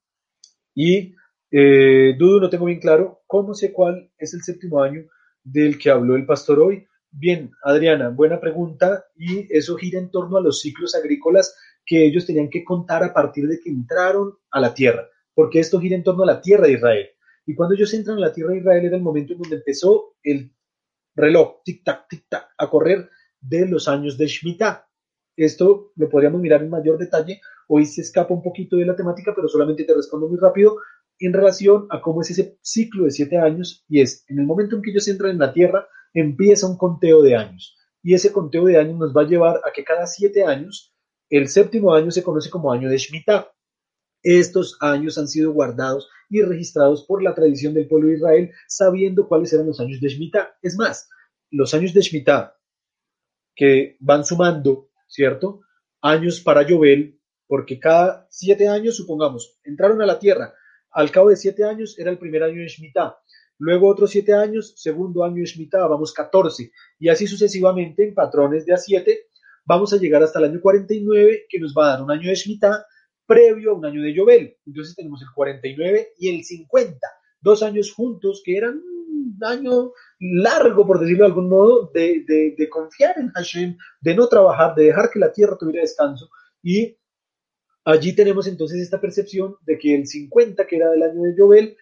[0.73, 1.15] y
[1.51, 5.03] eh, dudo, no tengo bien claro cómo sé cuál es el séptimo año
[5.43, 6.87] del que habló el pastor hoy.
[7.11, 11.55] Bien, Adriana, buena pregunta y eso gira en torno a los ciclos agrícolas
[11.85, 15.79] que ellos tenían que contar a partir de que entraron a la tierra, porque esto
[15.79, 17.09] gira en torno a la tierra de Israel.
[17.45, 20.15] Y cuando ellos entran a la tierra de Israel era el momento en donde empezó
[20.23, 20.51] el
[21.15, 23.09] reloj, tic-tac, tic-tac, a correr
[23.39, 24.87] de los años de Shemitah.
[25.35, 29.33] Esto lo podríamos mirar en mayor detalle Hoy se escapa un poquito de la temática,
[29.35, 30.77] pero solamente te respondo muy rápido
[31.19, 34.75] en relación a cómo es ese ciclo de siete años y es, en el momento
[34.75, 37.77] en que ellos entran en la Tierra, empieza un conteo de años.
[38.01, 40.93] Y ese conteo de años nos va a llevar a que cada siete años,
[41.29, 43.51] el séptimo año se conoce como año de Shemitah.
[44.21, 49.27] Estos años han sido guardados y registrados por la tradición del pueblo de Israel, sabiendo
[49.27, 50.55] cuáles eran los años de Shemitah.
[50.61, 51.09] Es más,
[51.51, 52.57] los años de Shemitah
[53.55, 55.61] que van sumando, ¿cierto?
[56.01, 60.53] Años para Yobel porque cada siete años, supongamos, entraron a la tierra,
[60.91, 63.17] al cabo de siete años era el primer año de Shemitah,
[63.57, 68.65] luego otros siete años, segundo año de Shemitah, vamos 14, y así sucesivamente en patrones
[68.65, 69.27] de a siete,
[69.65, 72.35] vamos a llegar hasta el año 49, que nos va a dar un año de
[72.35, 72.85] Shemitah
[73.25, 74.57] previo a un año de Yobel.
[74.65, 76.99] Entonces tenemos el 49 y el 50,
[77.41, 82.23] dos años juntos que eran un año largo, por decirlo de algún modo, de,
[82.57, 86.29] de confiar en Hashem, de no trabajar, de dejar que la tierra tuviera descanso.
[86.61, 86.97] Y
[87.85, 91.77] Allí tenemos entonces esta percepción de que el 50, que era del año de Yobel,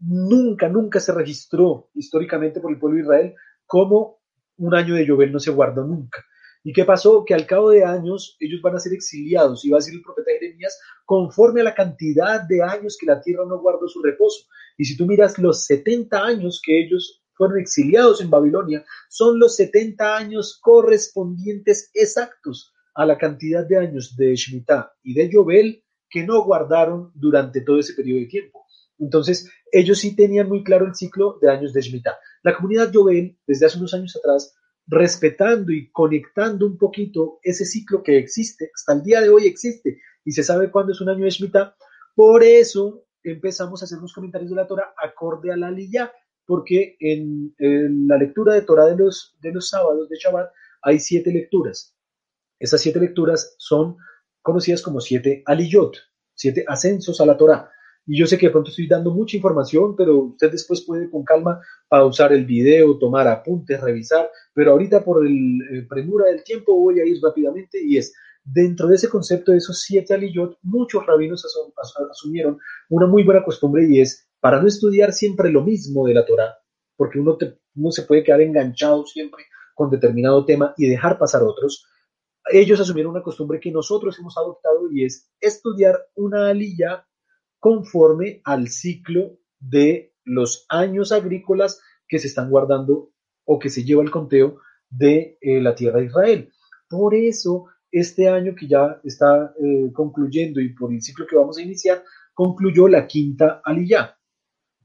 [0.00, 3.34] nunca, nunca se registró históricamente por el pueblo de Israel
[3.66, 4.20] como
[4.58, 6.24] un año de Yobel, no se guardó nunca.
[6.64, 7.24] ¿Y qué pasó?
[7.24, 10.02] Que al cabo de años ellos van a ser exiliados, y va a decir el
[10.02, 14.46] profeta Jeremías, conforme a la cantidad de años que la tierra no guardó su reposo.
[14.76, 19.56] Y si tú miras los 70 años que ellos fueron exiliados en Babilonia, son los
[19.56, 26.24] 70 años correspondientes exactos a la cantidad de años de Shemitah y de Yobel que
[26.26, 28.66] no guardaron durante todo ese periodo de tiempo.
[28.98, 32.18] Entonces, ellos sí tenían muy claro el ciclo de años de Shemitah.
[32.42, 34.52] La comunidad Yobel, desde hace unos años atrás,
[34.88, 40.00] respetando y conectando un poquito ese ciclo que existe, hasta el día de hoy existe,
[40.24, 41.76] y se sabe cuándo es un año de Shemitah,
[42.16, 46.10] por eso empezamos a hacer unos comentarios de la Torah acorde a la Liyah,
[46.44, 47.54] porque en,
[48.08, 50.50] la lectura de Torah de los, de los sábados de Shabbat
[50.82, 51.94] hay siete lecturas.
[52.58, 53.96] Esas siete lecturas son
[54.42, 55.96] conocidas como siete aliyot,
[56.34, 57.70] siete ascensos a la Torah.
[58.06, 61.24] Y yo sé que de pronto estoy dando mucha información, pero usted después puede con
[61.24, 64.30] calma pausar el video, tomar apuntes, revisar.
[64.54, 68.96] Pero ahorita por el, premura del tiempo voy a ir rápidamente y es, dentro de
[68.96, 71.44] ese concepto de esos siete aliyot, muchos rabinos
[72.10, 76.24] asumieron una muy buena costumbre y es, para no estudiar siempre lo mismo de la
[76.24, 76.56] Torah,
[76.96, 77.36] porque uno,
[77.74, 79.44] uno se puede quedar enganchado siempre
[79.74, 81.86] con determinado tema y dejar pasar otros,
[82.50, 87.06] ellos asumieron una costumbre que nosotros hemos adoptado y es estudiar una alilla
[87.58, 93.10] conforme al ciclo de los años agrícolas que se están guardando
[93.44, 96.52] o que se lleva el conteo de eh, la tierra de Israel.
[96.88, 101.58] Por eso, este año que ya está eh, concluyendo y por el ciclo que vamos
[101.58, 102.02] a iniciar,
[102.34, 104.16] concluyó la quinta aliyah.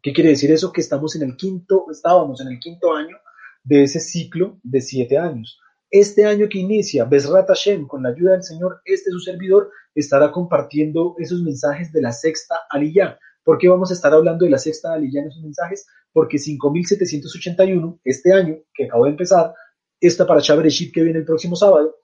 [0.02, 0.72] ¿Qué quiere decir eso?
[0.72, 3.18] Que estamos en el quinto, estábamos en el quinto año
[3.64, 5.60] de ese ciclo de siete años.
[5.94, 10.32] Este año que inicia, Besrat Hashem, con la ayuda del Señor, este su servidor estará
[10.32, 13.20] compartiendo esos mensajes de la sexta aliyah.
[13.44, 15.86] ¿Por qué vamos a estar hablando de la sexta aliyah en esos mensajes?
[16.12, 19.54] Porque 5781, este año que acabo de empezar,
[20.02, 21.96] esta para Bereshit que viene el próximo sábado,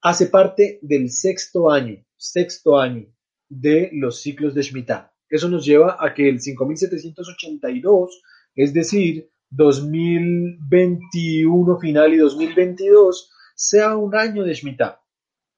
[0.00, 3.12] hace parte del sexto año, sexto año
[3.48, 5.12] de los ciclos de Shemitah.
[5.28, 8.22] Eso nos lleva a que el 5782,
[8.54, 15.00] es decir, 2021 final y 2022 sea un año de Shemitah.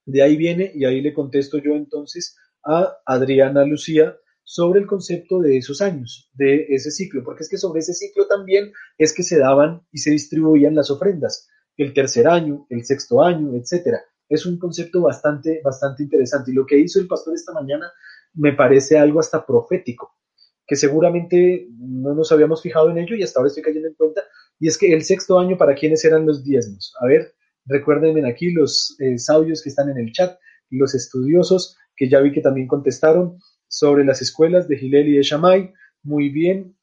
[0.04, 5.40] De ahí viene, y ahí le contesto yo entonces a Adriana Lucía sobre el concepto
[5.40, 9.22] de esos años, de ese ciclo, porque es que sobre ese ciclo también es que
[9.22, 14.02] se daban y se distribuían las ofrendas, el tercer año, el sexto año, etcétera.
[14.28, 16.50] Es un concepto bastante, bastante interesante.
[16.50, 17.90] Y lo que hizo el pastor esta mañana
[18.34, 20.16] me parece algo hasta profético
[20.66, 24.22] que seguramente no nos habíamos fijado en ello y hasta ahora estoy cayendo en cuenta,
[24.58, 26.94] y es que el sexto año para quiénes eran los diezmos.
[27.00, 27.34] A ver,
[27.66, 30.38] recuérdenme aquí los eh, sabios que están en el chat,
[30.70, 35.22] los estudiosos que ya vi que también contestaron sobre las escuelas de Gilel y de
[35.22, 35.72] Shammai.
[36.02, 36.76] Muy bien.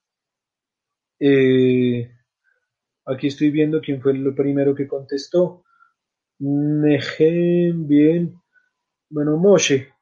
[1.20, 2.12] Eh,
[3.06, 5.64] aquí estoy viendo quién fue el primero que contestó.
[6.40, 8.36] Nehem, bien.
[9.10, 9.93] Bueno, Moshe,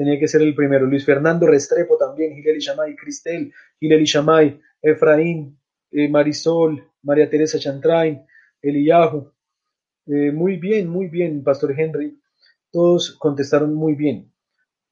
[0.00, 0.86] tenía que ser el primero.
[0.86, 5.60] Luis Fernando Restrepo también, Gileli Shamay, Cristel, Gileli Shamay, Efraín,
[5.90, 8.24] eh, Marisol, María Teresa Chantrain,
[8.62, 9.30] Eliyahu.
[10.06, 12.18] Eh, muy bien, muy bien, Pastor Henry.
[12.72, 14.32] Todos contestaron muy bien.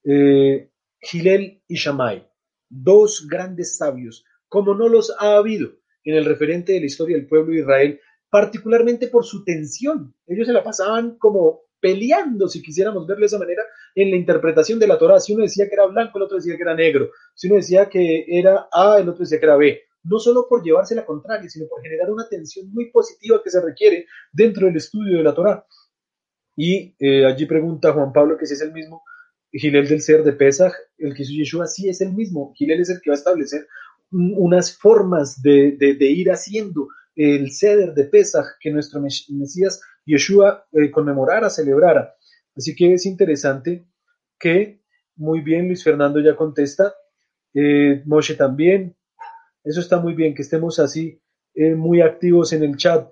[0.05, 0.69] Eh,
[1.01, 2.29] Gilel y Shamay,
[2.69, 5.71] dos grandes sabios, como no los ha habido
[6.05, 10.15] en el referente de la historia del pueblo de Israel, particularmente por su tensión.
[10.27, 13.63] Ellos se la pasaban como peleando, si quisiéramos verlo de esa manera,
[13.95, 15.21] en la interpretación de la Torah.
[15.21, 17.11] Si uno decía que era blanco, el otro decía que era negro.
[17.35, 19.81] Si uno decía que era A, el otro decía que era B.
[20.05, 23.61] No solo por llevarse la contraria, sino por generar una tensión muy positiva que se
[23.61, 25.65] requiere dentro del estudio de la Torah.
[26.57, 29.03] Y eh, allí pregunta Juan Pablo que si es el mismo
[29.53, 32.53] Gilel del ser de Pesach, el que hizo Yeshua, sí es el mismo.
[32.55, 33.67] Gilel es el que va a establecer
[34.11, 36.89] unas formas de, de ir haciendo
[37.19, 42.15] el ceder de Pesach que nuestro Mesías Yeshua eh, conmemorara, celebrara.
[42.57, 43.87] Así que es interesante
[44.39, 44.83] que,
[45.17, 46.95] muy bien, Luis Fernando ya contesta,
[47.53, 48.97] eh, Moshe también,
[49.63, 51.21] eso está muy bien, que estemos así
[51.55, 53.11] eh, muy activos en el chat.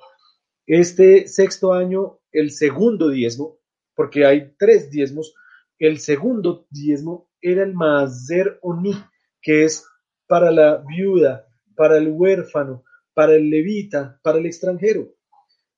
[0.67, 3.59] Este sexto año, el segundo diezmo,
[3.95, 5.35] porque hay tres diezmos,
[5.79, 8.95] el segundo diezmo era el Mazer Oni,
[9.43, 9.87] que es
[10.27, 15.16] para la viuda, para el huérfano, para el levita, para el extranjero.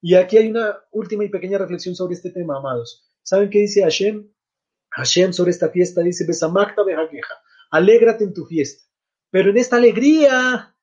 [0.01, 3.09] Y aquí hay una última y pequeña reflexión sobre este tema, amados.
[3.23, 4.31] ¿Saben qué dice Hashem?
[4.91, 7.35] Hashem sobre esta fiesta dice, Besamakta behageja,
[7.71, 8.85] alégrate en tu fiesta.
[9.31, 10.75] Pero en esta alegría,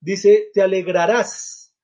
[0.00, 1.74] dice, te alegrarás,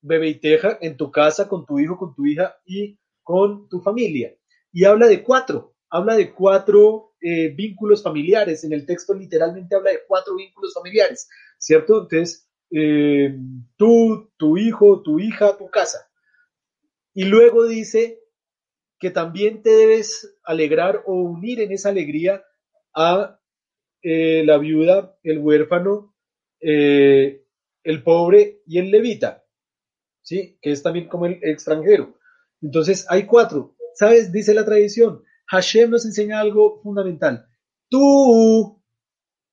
[0.00, 4.36] bebeiteja, en tu casa, con tu hijo, con tu hija y con tu familia.
[4.70, 8.62] Y habla de cuatro, habla de cuatro eh, vínculos familiares.
[8.64, 11.28] En el texto literalmente habla de cuatro vínculos familiares,
[11.58, 12.02] ¿cierto?
[12.02, 13.38] Entonces, eh,
[13.76, 16.10] tú, tu hijo, tu hija, tu casa.
[17.12, 18.20] Y luego dice
[18.98, 22.44] que también te debes alegrar o unir en esa alegría
[22.92, 23.40] a
[24.02, 26.16] eh, la viuda, el huérfano,
[26.60, 27.44] eh,
[27.84, 29.44] el pobre y el levita,
[30.22, 30.58] ¿sí?
[30.60, 32.18] Que es también como el extranjero.
[32.60, 33.76] Entonces hay cuatro.
[33.94, 34.32] ¿Sabes?
[34.32, 35.22] Dice la tradición.
[35.46, 37.46] Hashem nos enseña algo fundamental.
[37.88, 38.82] Tú,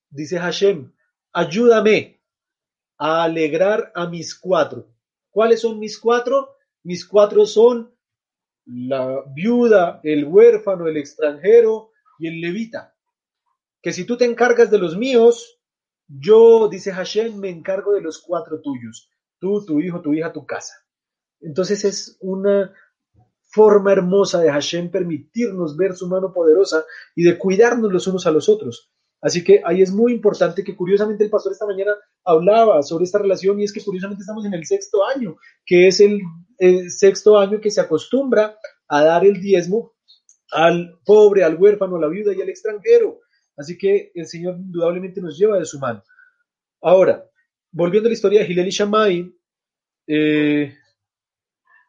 [0.10, 0.92] dice Hashem,
[1.32, 2.21] ayúdame
[3.04, 4.88] a alegrar a mis cuatro.
[5.32, 6.56] ¿Cuáles son mis cuatro?
[6.84, 7.92] Mis cuatro son
[8.66, 11.90] la viuda, el huérfano, el extranjero
[12.20, 12.96] y el levita.
[13.82, 15.60] Que si tú te encargas de los míos,
[16.08, 19.10] yo, dice Hashem, me encargo de los cuatro tuyos.
[19.40, 20.76] Tú, tu hijo, tu hija, tu casa.
[21.40, 22.72] Entonces es una
[23.42, 26.86] forma hermosa de Hashem permitirnos ver su mano poderosa
[27.16, 28.91] y de cuidarnos los unos a los otros.
[29.22, 33.20] Así que ahí es muy importante que curiosamente el pastor esta mañana hablaba sobre esta
[33.20, 36.22] relación y es que curiosamente estamos en el sexto año, que es el,
[36.90, 38.58] sexto año que se acostumbra
[38.88, 39.94] a dar el diezmo
[40.52, 43.20] al pobre, al huérfano, a la viuda y al extranjero.
[43.56, 46.04] Así que el Señor indudablemente nos lleva de su mano.
[46.82, 47.24] Ahora,
[47.72, 49.36] volviendo a la historia de Gilel y Shammai,
[50.08, 50.76] eh,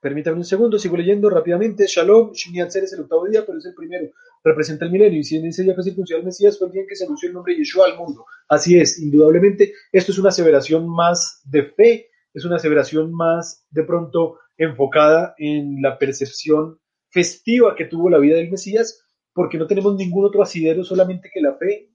[0.01, 1.87] permítame un segundo, sigo leyendo rápidamente.
[1.87, 4.11] Shalom, Shini es el octavo día, pero es el primero
[4.45, 6.82] representa el milenio, y si en ese día fue circuncidado el Mesías, fue el día
[6.82, 8.26] en que se anunció el nombre de Yeshua al mundo.
[8.49, 13.84] Así es, indudablemente, esto es una aseveración más de fe, es una aseveración más de
[13.84, 16.78] pronto enfocada en la percepción
[17.11, 21.40] festiva que tuvo la vida del Mesías, porque no tenemos ningún otro asidero solamente que
[21.40, 21.90] la fe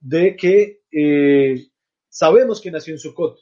[0.00, 1.68] de que eh,
[2.08, 3.38] sabemos que nació en Sukkot,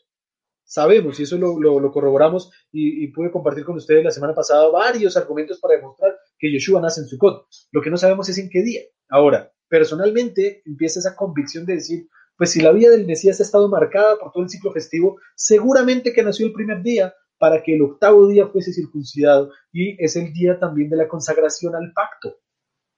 [0.64, 5.16] sabemos, y eso lo, corroboramos, y, y, pude compartir con ustedes la semana pasada varios
[5.16, 7.46] argumentos para demostrar que Yeshua nace en Sukkot.
[7.70, 8.80] Lo que no sabemos es en qué día.
[9.08, 13.68] Ahora, personalmente empieza esa convicción de decir, pues si la vida del Mesías ha estado
[13.68, 17.82] marcada por todo el ciclo festivo, seguramente que nació el primer día para que el
[17.82, 22.38] octavo día fuese circuncidado y es el día también de la consagración al pacto,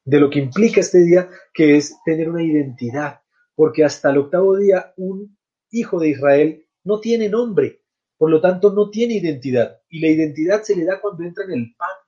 [0.04, 3.20] de lo que implica este día, que es tener una identidad,
[3.54, 5.36] porque hasta el octavo día un
[5.70, 7.82] hijo de Israel no tiene nombre,
[8.16, 11.52] por lo tanto no tiene identidad, y la identidad se le da cuando entra en
[11.52, 12.01] el pacto,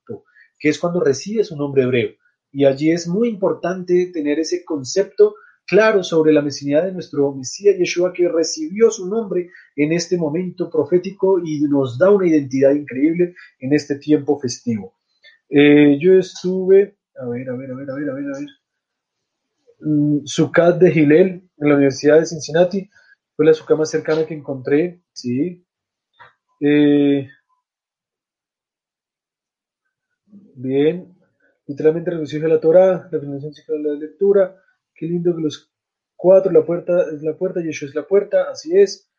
[0.65, 2.13] que es cuando recibe su nombre hebreo.
[2.51, 5.35] Y allí es muy importante tener ese concepto
[5.67, 10.71] claro sobre la mesinidad de nuestro Mesías Yeshua que recibió su nombre en este momento
[10.71, 14.95] profético y nos da una identidad increíble en este tiempo festivo.
[15.51, 18.49] Eh, yo estuve, a ver, a ver, a ver, a ver, a ver, a ver,
[19.81, 22.89] mm, Sukkot de Hillel en la Universidad de Cincinnati,
[23.37, 25.63] fue la Sukkot más cercana que encontré, sí.
[26.59, 27.29] Eh,
[30.57, 31.17] Bien,
[31.67, 33.53] literalmente reducir la Torah, la definición
[33.83, 34.57] de la lectura.
[34.95, 35.73] Qué lindo que los
[36.15, 39.11] cuatro, la puerta es la puerta, Yeshua es la puerta, así es.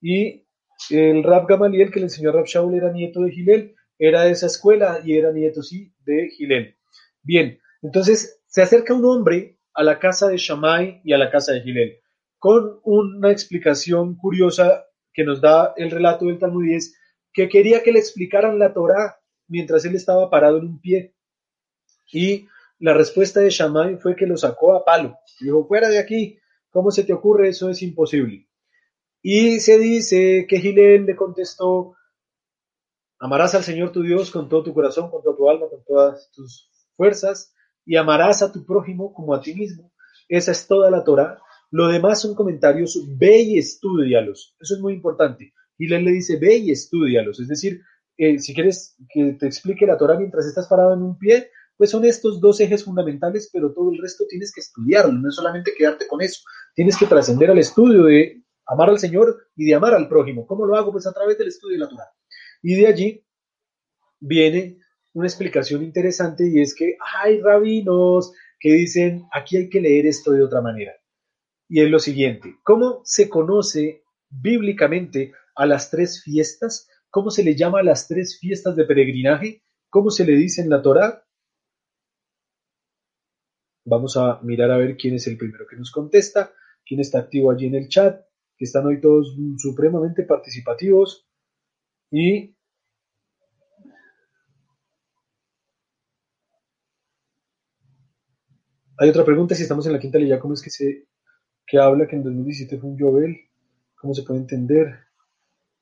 [0.00, 0.46] Y
[0.90, 4.30] el Rab Gamaliel que le enseñó a Rab Shaul era nieto de Gilel, era de
[4.30, 6.76] esa escuela y era nieto, sí, de Gilel.
[7.22, 11.52] Bien, entonces se acerca un hombre a la casa de Shammai y a la casa
[11.52, 11.98] de Gilel,
[12.38, 16.64] con una explicación curiosa que nos da el relato del Talmud
[17.32, 19.16] que quería que le explicaran la Torah
[19.54, 21.14] mientras él estaba parado en un pie.
[22.12, 22.48] Y
[22.80, 25.16] la respuesta de Shammai fue que lo sacó a palo.
[25.40, 26.40] Dijo, fuera de aquí,
[26.70, 27.50] ¿cómo se te ocurre?
[27.50, 28.48] Eso es imposible.
[29.22, 31.94] Y se dice que Gilel le contestó,
[33.20, 36.32] amarás al Señor tu Dios con todo tu corazón, con toda tu alma, con todas
[36.32, 37.54] tus fuerzas,
[37.86, 39.92] y amarás a tu prójimo como a ti mismo.
[40.28, 41.38] Esa es toda la Torah.
[41.70, 44.56] Lo demás son comentarios, ve y estudialos.
[44.58, 45.52] Eso es muy importante.
[45.78, 47.38] Gilel le dice, ve y estudialos.
[47.38, 47.82] Es decir,
[48.16, 52.04] si quieres que te explique la Torah mientras estás parado en un pie, pues son
[52.04, 56.06] estos dos ejes fundamentales, pero todo el resto tienes que estudiarlo, no es solamente quedarte
[56.06, 56.42] con eso,
[56.74, 60.46] tienes que trascender al estudio de amar al Señor y de amar al prójimo.
[60.46, 60.92] ¿Cómo lo hago?
[60.92, 62.10] Pues a través del estudio de la Torah.
[62.62, 63.26] Y de allí
[64.20, 64.78] viene
[65.12, 70.32] una explicación interesante y es que hay rabinos que dicen, aquí hay que leer esto
[70.32, 70.92] de otra manera.
[71.68, 76.88] Y es lo siguiente, ¿cómo se conoce bíblicamente a las tres fiestas?
[77.14, 79.62] ¿Cómo se le llama a las tres fiestas de peregrinaje?
[79.88, 81.24] ¿Cómo se le dice en la Torá?
[83.84, 86.52] Vamos a mirar a ver quién es el primero que nos contesta,
[86.84, 88.20] quién está activo allí en el chat,
[88.56, 91.28] que están hoy todos supremamente participativos.
[92.10, 92.56] Y
[98.98, 101.06] hay otra pregunta, si estamos en la quinta ley, ¿cómo es que se
[101.64, 103.36] que habla que en 2017 fue un Jovel?
[103.94, 105.03] ¿Cómo se puede entender?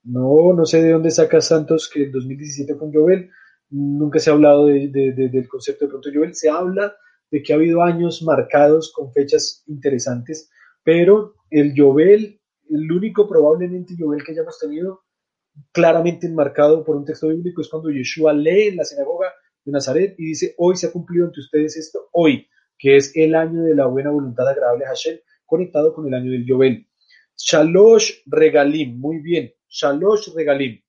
[0.05, 3.31] No, no sé de dónde saca Santos que el 2017 fue un Jovel.
[3.71, 6.35] Nunca se ha hablado del concepto de pronto Jovel.
[6.35, 6.95] Se habla
[7.31, 10.51] de que ha habido años marcados con fechas interesantes,
[10.85, 15.05] pero el Jovel, el único probablemente Jovel que hayamos tenido
[15.71, 19.33] claramente enmarcado por un texto bíblico es cuando Yeshua lee en la sinagoga
[19.65, 22.47] de Nazaret y dice, hoy se ha cumplido entre ustedes esto, hoy,
[22.79, 26.31] que es el año de la buena voluntad agradable a Hashem, conectado con el año
[26.31, 26.87] del Jovel.
[27.37, 30.81] Shalosh Regalim, muy bien, Shalosh Regalim.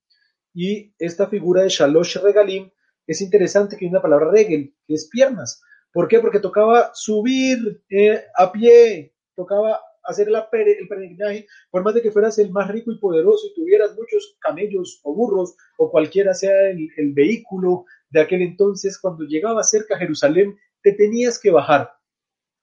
[0.53, 2.69] Y esta figura de Shalosh Regalim
[3.07, 5.61] es interesante que hay una palabra regel, que es piernas.
[5.91, 6.19] ¿Por qué?
[6.19, 12.38] Porque tocaba subir eh, a pie, tocaba hacer el peregrinaje, por más de que fueras
[12.38, 16.89] el más rico y poderoso y tuvieras muchos camellos o burros o cualquiera sea el,
[16.97, 21.91] el vehículo de aquel entonces, cuando llegabas cerca a Jerusalén, te tenías que bajar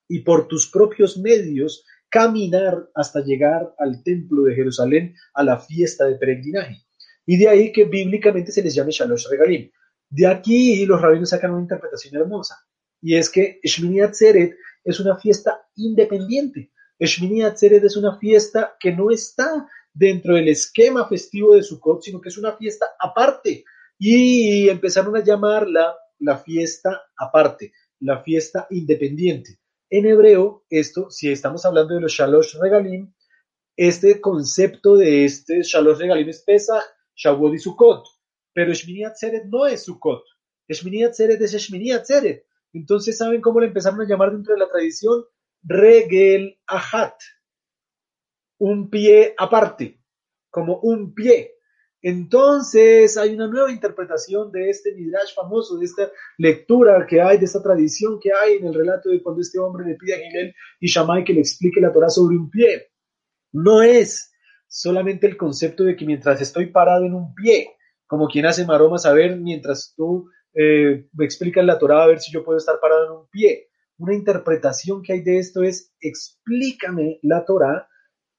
[0.08, 6.06] y por tus propios medios caminar hasta llegar al templo de Jerusalén a la fiesta
[6.06, 6.84] de peregrinaje.
[7.24, 9.70] Y de ahí que bíblicamente se les llame Shalosh Regalim.
[10.08, 12.56] De aquí los rabinos sacan una interpretación hermosa,
[13.00, 16.72] y es que Shmini Atzeret es una fiesta independiente.
[16.98, 22.20] Shmini Atzeret es una fiesta que no está dentro del esquema festivo de Sukkot, sino
[22.20, 23.64] que es una fiesta aparte.
[23.98, 29.58] Y empezaron a llamarla la fiesta aparte, la fiesta independiente.
[29.90, 33.12] En hebreo, esto, si estamos hablando de los Shalosh Regalim,
[33.76, 36.84] este concepto de este Shalosh Regalim es Pesach,
[37.16, 38.06] Shavuot y Sukkot.
[38.54, 40.22] Pero Shmini Atzeret no es Sukkot.
[40.68, 42.46] Shmini Atzeret es Shmini Atzeret.
[42.72, 45.24] Entonces, ¿saben cómo le empezaron a llamar dentro de la tradición?
[45.64, 47.14] Regel Ahat.
[48.58, 50.00] Un pie aparte,
[50.50, 51.54] como un pie.
[52.02, 57.44] Entonces hay una nueva interpretación de este Midrash famoso, de esta lectura que hay, de
[57.44, 60.54] esta tradición que hay en el relato de cuando este hombre le pide a Gilel
[60.80, 62.90] y Shammai que le explique la Torah sobre un pie.
[63.52, 64.32] No es
[64.66, 67.76] solamente el concepto de que mientras estoy parado en un pie,
[68.06, 72.20] como quien hace maromas a ver mientras tú eh, me explicas la Torah a ver
[72.20, 73.68] si yo puedo estar parado en un pie.
[73.98, 77.86] Una interpretación que hay de esto es explícame la Torah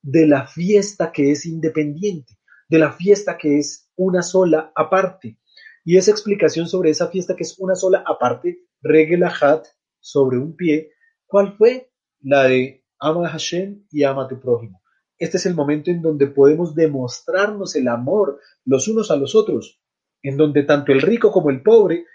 [0.02, 2.41] de la fiesta que es independiente
[2.72, 5.38] de la fiesta que es una sola aparte.
[5.84, 9.66] Y esa explicación sobre esa fiesta que es una sola aparte, regla hat
[10.00, 10.94] sobre un pie,
[11.26, 11.92] ¿cuál fue?
[12.22, 14.82] La de ama a Hashem y ama a tu prójimo.
[15.18, 19.82] Este es el momento en donde podemos demostrarnos el amor los unos a los otros,
[20.24, 22.06] en donde tanto el rico como el pobre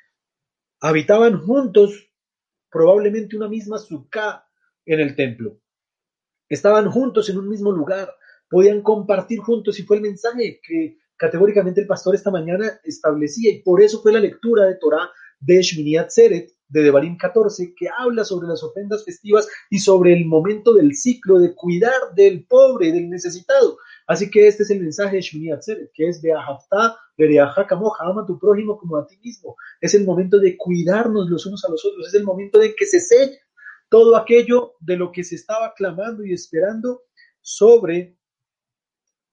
[0.80, 2.10] habitaban juntos,
[2.70, 4.48] probablemente una misma suká
[4.86, 5.60] en el templo.
[6.48, 8.08] Estaban juntos en un mismo lugar,
[8.50, 13.62] podían compartir juntos y fue el mensaje que categóricamente el pastor esta mañana establecía y
[13.62, 18.24] por eso fue la lectura de Torah de Shmini Atzeret de Devarim 14 que habla
[18.24, 23.08] sobre las ofrendas festivas y sobre el momento del ciclo de cuidar del pobre, del
[23.08, 23.78] necesitado.
[24.06, 28.04] Así que este es el mensaje de Shmini Atzeret, que es de Ahaftá, de Kamoja,
[28.04, 29.56] ama a tu prójimo como a ti mismo.
[29.80, 32.86] Es el momento de cuidarnos los unos a los otros, es el momento de que
[32.86, 33.38] se sella
[33.88, 37.02] todo aquello de lo que se estaba clamando y esperando
[37.40, 38.15] sobre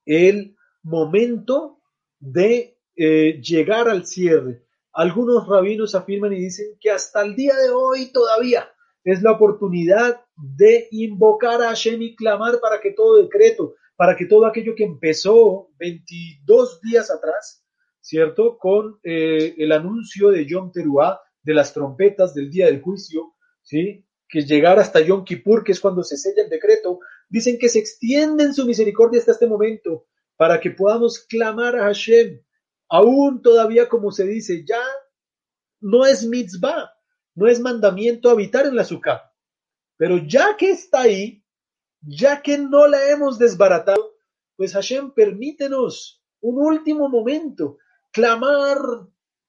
[0.06, 1.80] el momento
[2.20, 4.64] de eh, llegar al cierre.
[4.92, 8.70] Algunos rabinos afirman y dicen que hasta el día de hoy todavía
[9.04, 14.26] es la oportunidad de invocar a Hashem y clamar para que todo decreto, para que
[14.26, 17.66] todo aquello que empezó 22 días atrás,
[18.00, 18.58] ¿cierto?
[18.58, 24.06] Con eh, el anuncio de Yom Teruah, de las trompetas del día del juicio, ¿sí?
[24.30, 27.00] Que llegara hasta Yom Kippur, que es cuando se sella el decreto,
[27.34, 30.06] dicen que se extiende en su misericordia hasta este momento,
[30.38, 32.40] para que podamos clamar a Hashem,
[32.88, 34.84] aún todavía como se dice, ya
[35.82, 36.92] no es mitzvah,
[37.34, 39.34] no es mandamiento habitar en la sukkah,
[39.98, 41.44] pero ya que está ahí,
[42.02, 44.14] ya que no la hemos desbaratado,
[44.56, 47.80] pues Hashem permítenos un último momento,
[48.12, 48.78] clamar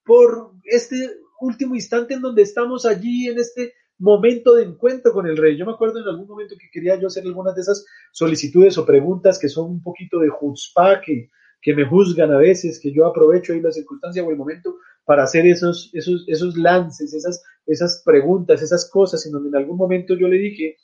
[0.07, 5.37] por este último instante en donde estamos allí en este momento de encuentro con el
[5.37, 5.57] rey.
[5.57, 8.87] Yo me acuerdo en algún momento que quería yo hacer algunas de esas solicitudes o
[8.87, 11.31] preguntas que son un poquito de jutzpah, que,
[11.75, 15.47] me juzgan a veces, que yo aprovecho ahí la circunstancia o el momento para hacer
[15.47, 20.29] esos, esos, esos lances, esas, esas preguntas, esas cosas, en donde en algún momento yo
[20.29, 20.77] le dije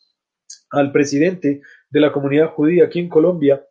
[0.70, 3.62] al presidente de la comunidad judía aquí en Colombia,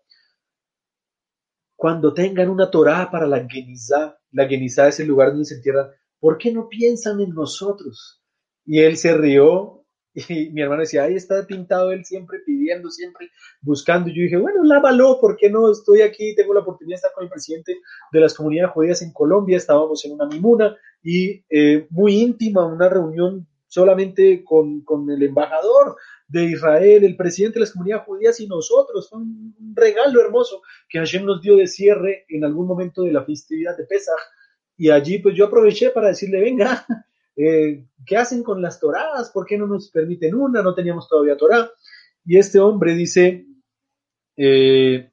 [1.75, 5.89] cuando tengan una Torah para la Genizá, la Genizá es el lugar donde se entierran,
[6.19, 8.18] ¿por qué no piensan en nosotros?
[8.69, 9.79] Y él se rió
[10.29, 13.29] Y mi hermano decía, ahí está pintado él siempre pidiendo, siempre
[13.61, 14.09] buscando.
[14.09, 15.71] Y yo dije, bueno, lávalo, ¿por qué no?
[15.71, 17.77] Estoy aquí, tengo la oportunidad de estar con el presidente
[18.11, 22.89] de las comunidades judías en Colombia, estábamos en una mimuna y eh, muy íntima, una
[22.89, 25.95] reunión solamente con, con, el embajador
[26.27, 29.09] de Israel, el presidente de las comunidades judías y nosotros.
[29.09, 33.23] Fue un, regalo hermoso que Hashem nos dio de cierre en algún momento de la
[33.23, 34.19] festividad de Pesach.
[34.75, 36.85] Y allí pues yo aproveché para decirle, venga,
[37.41, 39.31] eh, ¿qué hacen con las toradas?
[39.31, 40.61] ¿Por qué no nos permiten una?
[40.61, 41.71] No teníamos todavía torá.
[42.25, 43.47] Y este hombre dice,
[44.35, 45.09] eh,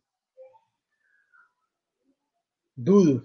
[2.74, 3.22] dude,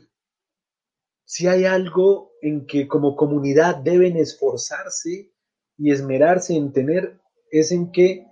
[1.25, 5.33] si hay algo en que como comunidad deben esforzarse
[5.79, 8.27] y esmerarse en tener, es en que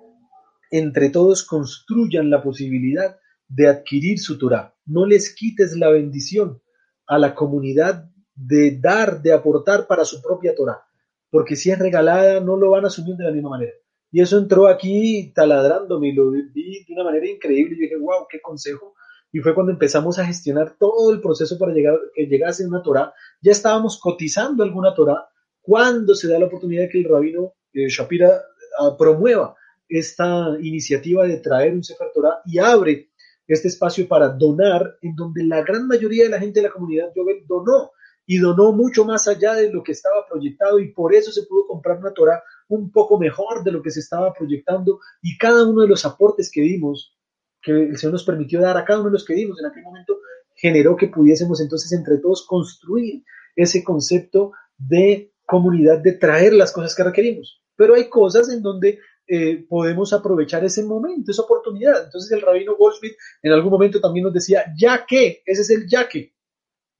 [0.70, 3.18] entre todos construyan la posibilidad
[3.48, 4.76] de adquirir su Torah.
[4.86, 6.62] No les quites la bendición
[7.08, 8.09] a la comunidad
[8.40, 10.82] de dar, de aportar para su propia Torah,
[11.30, 13.74] porque si es regalada no lo van a asumir de la misma manera.
[14.12, 17.76] Y eso entró aquí taladrándome y lo vi de una manera increíble.
[17.76, 18.96] Yo dije, wow, qué consejo.
[19.32, 23.14] Y fue cuando empezamos a gestionar todo el proceso para llegar, que llegase una Torah.
[23.42, 25.30] Ya estábamos cotizando alguna Torah
[25.62, 28.42] cuando se da la oportunidad de que el rabino eh, Shapira
[28.80, 29.56] ah, promueva
[29.88, 33.10] esta iniciativa de traer un Sefer Torah y abre
[33.48, 37.12] este espacio para donar, en donde la gran mayoría de la gente de la comunidad
[37.16, 37.92] Jovel donó
[38.30, 41.66] y donó mucho más allá de lo que estaba proyectado y por eso se pudo
[41.66, 45.82] comprar una Torah un poco mejor de lo que se estaba proyectando y cada uno
[45.82, 47.18] de los aportes que dimos,
[47.60, 49.82] que el Señor nos permitió dar a cada uno de los que dimos en aquel
[49.82, 50.20] momento,
[50.54, 53.24] generó que pudiésemos entonces entre todos construir
[53.56, 57.64] ese concepto de comunidad, de traer las cosas que requerimos.
[57.76, 62.06] Pero hay cosas en donde eh, podemos aprovechar ese momento, esa oportunidad.
[62.06, 65.90] Entonces el rabino Goldsmith en algún momento también nos decía, ya que, ese es el
[65.90, 66.32] ya que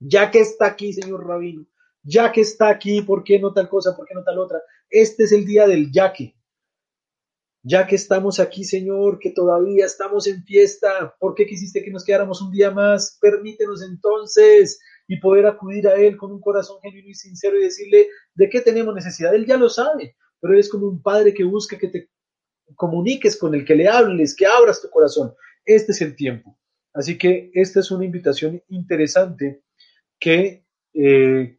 [0.00, 1.66] ya que está aquí, señor rabino,
[2.02, 3.94] ya que está aquí, ¿por qué no tal cosa?
[3.94, 4.60] ¿Por qué no tal otra?
[4.88, 6.34] Este es el día del ya que.
[7.62, 12.04] Ya que estamos aquí, Señor, que todavía estamos en fiesta, ¿por qué quisiste que nos
[12.04, 13.18] quedáramos un día más?
[13.20, 18.08] Permítenos entonces y poder acudir a Él con un corazón genuino y sincero y decirle
[18.34, 19.34] de qué tenemos necesidad.
[19.34, 22.08] Él ya lo sabe, pero es como un padre que busca que te
[22.76, 25.34] comuniques con el que le hables, que abras tu corazón.
[25.66, 26.58] Este es el tiempo.
[26.94, 29.62] Así que esta es una invitación interesante
[30.20, 31.58] que eh,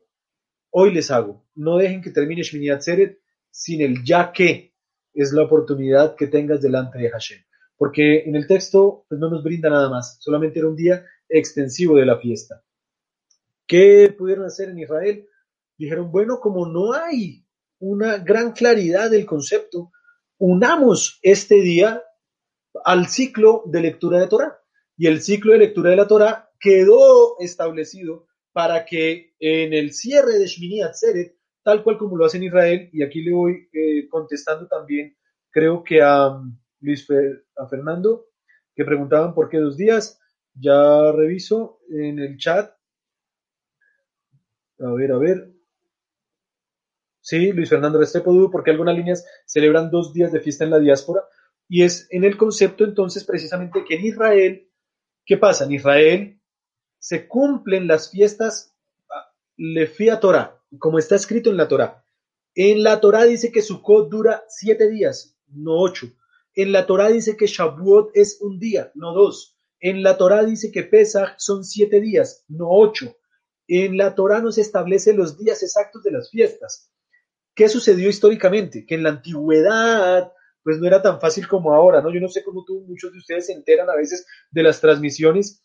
[0.70, 1.46] hoy les hago.
[1.56, 4.74] No dejen que termine Shmini Atzeret sin el ya que
[5.14, 7.44] es la oportunidad que tengas delante de Hashem.
[7.76, 11.98] Porque en el texto pues, no nos brinda nada más, solamente era un día extensivo
[11.98, 12.64] de la fiesta.
[13.66, 15.28] ¿Qué pudieron hacer en Israel?
[15.78, 17.44] Dijeron, bueno, como no hay
[17.80, 19.92] una gran claridad del concepto,
[20.38, 22.04] unamos este día
[22.86, 24.58] al ciclo de lectura de Torah.
[24.98, 30.38] Y el ciclo de lectura de la Torah quedó establecido para que en el cierre
[30.38, 34.08] de Shmini Atzeret, tal cual como lo hace en Israel, y aquí le voy eh,
[34.10, 35.16] contestando también,
[35.52, 37.08] creo que a um, Luis
[37.58, 38.26] a Fernando,
[38.76, 40.20] que preguntaban por qué dos días,
[40.54, 42.74] ya reviso en el chat.
[44.80, 45.52] A ver, a ver.
[47.22, 51.22] Sí, Luis Fernando Restrepo porque algunas líneas celebran dos días de fiesta en la diáspora.
[51.68, 54.70] Y es en el concepto entonces precisamente que en Israel,
[55.26, 55.66] ¿qué pasa?
[55.66, 56.41] En Israel
[57.02, 58.76] se cumplen las fiestas
[59.10, 62.06] ah, le a Torah, como está escrito en la Torah.
[62.54, 66.08] En la Torah dice que Sukkot dura siete días, no ocho.
[66.54, 69.58] En la Torah dice que Shavuot es un día, no dos.
[69.80, 73.18] En la Torah dice que Pesach son siete días, no ocho.
[73.68, 76.92] En la Torah no se establecen los días exactos de las fiestas.
[77.56, 78.86] ¿Qué sucedió históricamente?
[78.86, 80.32] Que en la antigüedad,
[80.64, 82.14] pues no era tan fácil como ahora, ¿no?
[82.14, 85.64] Yo no sé cómo muchos de ustedes se enteran a veces de las transmisiones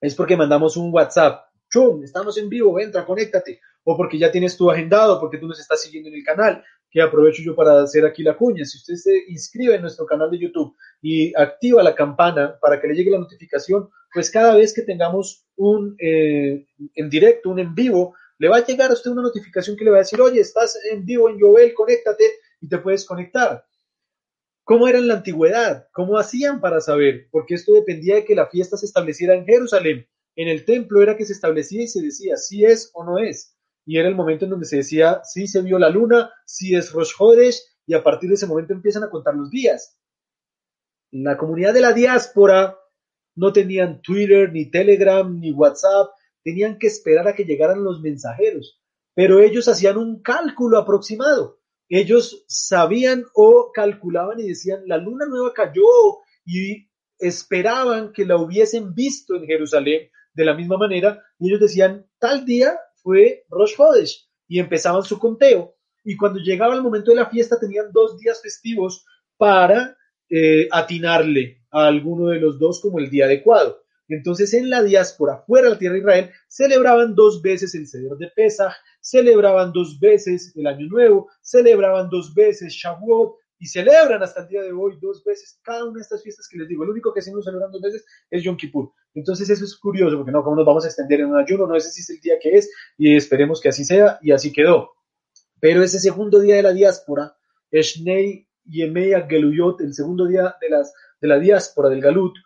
[0.00, 1.44] es porque mandamos un WhatsApp.
[1.70, 2.02] ¡Chum!
[2.02, 3.60] Estamos en vivo, entra, conéctate.
[3.84, 7.02] O porque ya tienes tu agendado, porque tú nos estás siguiendo en el canal, que
[7.02, 8.64] aprovecho yo para hacer aquí la cuña.
[8.64, 12.88] Si usted se inscribe en nuestro canal de YouTube y activa la campana para que
[12.88, 17.74] le llegue la notificación, pues cada vez que tengamos un eh, en directo, un en
[17.74, 20.40] vivo, le va a llegar a usted una notificación que le va a decir, oye,
[20.40, 22.24] estás en vivo en Jovel, conéctate
[22.60, 23.64] y te puedes conectar.
[24.68, 25.88] ¿Cómo era en la antigüedad?
[25.94, 27.28] ¿Cómo hacían para saber?
[27.30, 30.06] Porque esto dependía de que la fiesta se estableciera en Jerusalén.
[30.36, 33.56] En el templo era que se establecía y se decía si es o no es.
[33.86, 36.92] Y era el momento en donde se decía si se vio la luna, si es
[36.92, 39.98] Rosh Hodesh, y a partir de ese momento empiezan a contar los días.
[41.12, 42.78] La comunidad de la diáspora
[43.36, 46.10] no tenían Twitter, ni Telegram, ni WhatsApp,
[46.44, 48.82] tenían que esperar a que llegaran los mensajeros,
[49.14, 51.57] pero ellos hacían un cálculo aproximado
[51.88, 55.82] ellos sabían o calculaban y decían, la luna nueva cayó
[56.44, 62.06] y esperaban que la hubiesen visto en Jerusalén de la misma manera y ellos decían,
[62.18, 65.74] tal día fue Rosh Hodesh y empezaban su conteo
[66.04, 69.04] y cuando llegaba el momento de la fiesta tenían dos días festivos
[69.36, 69.96] para
[70.30, 73.82] eh, atinarle a alguno de los dos como el día adecuado.
[74.08, 78.28] Entonces en la diáspora, fuera de tierra de Israel, celebraban dos veces el Seder de
[78.34, 84.48] Pesach, celebraban dos veces el Año Nuevo, celebraban dos veces Shavuot y celebran hasta el
[84.48, 86.84] día de hoy dos veces cada una de estas fiestas que les digo.
[86.84, 88.92] El único que sí no celebran dos veces es Yom Kippur.
[89.14, 91.78] Entonces eso es curioso porque no, como nos vamos a extender en un ayuno, no
[91.78, 94.92] sé si es el día que es y esperemos que así sea y así quedó.
[95.60, 97.36] Pero ese segundo día de la diáspora,
[97.70, 102.36] Eshnei Yemei Geluyot, el segundo día de la diáspora del Galut,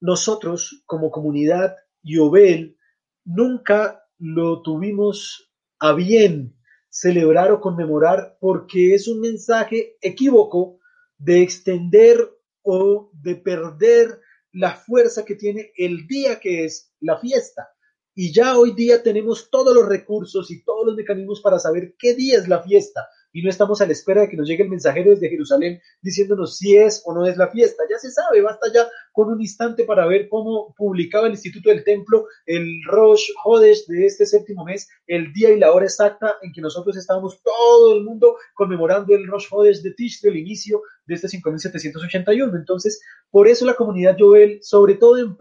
[0.00, 2.76] nosotros como comunidad Yobel
[3.24, 6.56] nunca lo tuvimos a bien
[6.88, 10.80] celebrar o conmemorar porque es un mensaje equívoco
[11.18, 12.18] de extender
[12.62, 14.20] o de perder
[14.52, 17.68] la fuerza que tiene el día que es la fiesta.
[18.14, 22.14] Y ya hoy día tenemos todos los recursos y todos los mecanismos para saber qué
[22.14, 24.70] día es la fiesta y no estamos a la espera de que nos llegue el
[24.70, 27.84] mensajero desde Jerusalén diciéndonos si es o no es la fiesta.
[27.88, 31.84] Ya se sabe, basta ya con un instante para ver cómo publicaba el Instituto del
[31.84, 36.52] Templo el Rosh Hodesh de este séptimo mes, el día y la hora exacta en
[36.52, 41.14] que nosotros estábamos todo el mundo conmemorando el Rosh Hodesh de Tish, el inicio de
[41.14, 42.56] este 5781.
[42.56, 43.00] Entonces,
[43.30, 45.36] por eso la comunidad Joel, sobre todo en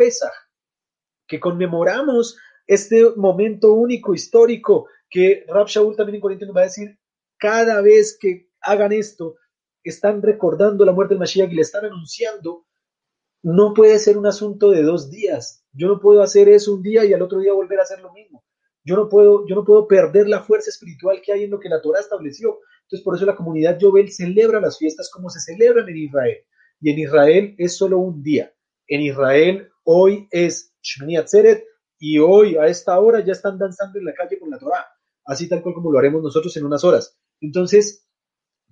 [1.28, 6.66] que conmemoramos este momento único, histórico, que Rab Shaul también en Corintios nos va a
[6.66, 6.98] decir,
[7.40, 9.36] cada vez que hagan esto,
[9.84, 12.66] están recordando la muerte del Mashiach y le están anunciando,
[13.42, 15.66] no puede ser un asunto de dos días.
[15.72, 18.12] Yo no puedo hacer eso un día y al otro día volver a hacer lo
[18.12, 18.44] mismo.
[18.84, 21.70] Yo no puedo, yo no puedo perder la fuerza espiritual que hay en lo que
[21.70, 22.60] la Torah estableció.
[22.84, 26.38] Entonces, por eso la comunidad Yobel celebra las fiestas como se celebran en Israel.
[26.82, 28.54] Y en Israel es solo un día.
[28.88, 31.66] En Israel hoy es Shmini Atzeret
[32.00, 34.86] y hoy a esta hora ya están danzando en la calle con la Torah.
[35.26, 37.20] Así tal cual como lo haremos nosotros en unas horas.
[37.42, 38.08] Entonces,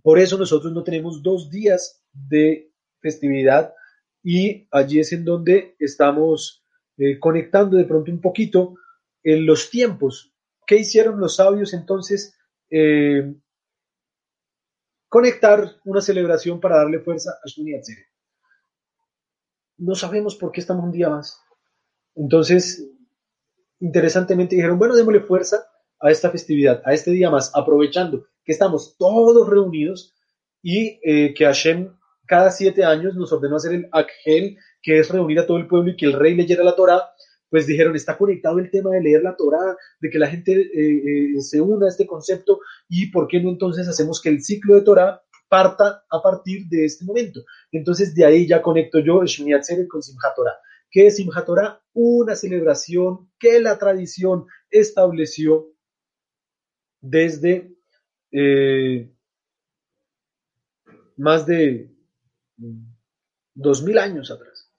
[0.01, 3.74] por eso nosotros no tenemos dos días de festividad
[4.24, 6.63] y allí es en donde estamos
[6.97, 8.76] eh, conectando de pronto un poquito
[9.24, 10.34] en los tiempos.
[10.65, 12.38] ¿Qué hicieron los sabios entonces?
[12.70, 13.36] Eh,
[15.09, 18.07] conectar una celebración para darle fuerza a Shuni Atzeret.
[19.78, 21.39] No sabemos por qué estamos un día más.
[22.15, 22.89] Entonces,
[23.80, 25.68] interesantemente dijeron, bueno, démosle fuerza
[25.99, 30.16] a esta festividad, a este día más, aprovechando que estamos todos reunidos
[30.64, 31.91] y eh, que Hashem
[32.26, 35.91] cada siete años nos ordenó hacer el Akhel, que es reunir a todo el pueblo
[35.91, 37.02] y que el rey leyera la Torah,
[37.50, 41.36] pues dijeron, está conectado el tema de leer la Torah, de que la gente eh,
[41.36, 44.76] eh, se una a este concepto y por qué no entonces hacemos que el ciclo
[44.76, 47.41] de Torah parta a partir de este momento.
[47.72, 50.58] Entonces de ahí ya conecto yo el con Simchat Torah.
[50.89, 51.82] ¿Qué es Simchat Torah?
[51.93, 55.68] Una celebración que la tradición estableció
[57.00, 57.76] desde
[58.32, 59.11] eh,
[61.17, 61.91] más de
[63.53, 64.71] dos mil años atrás,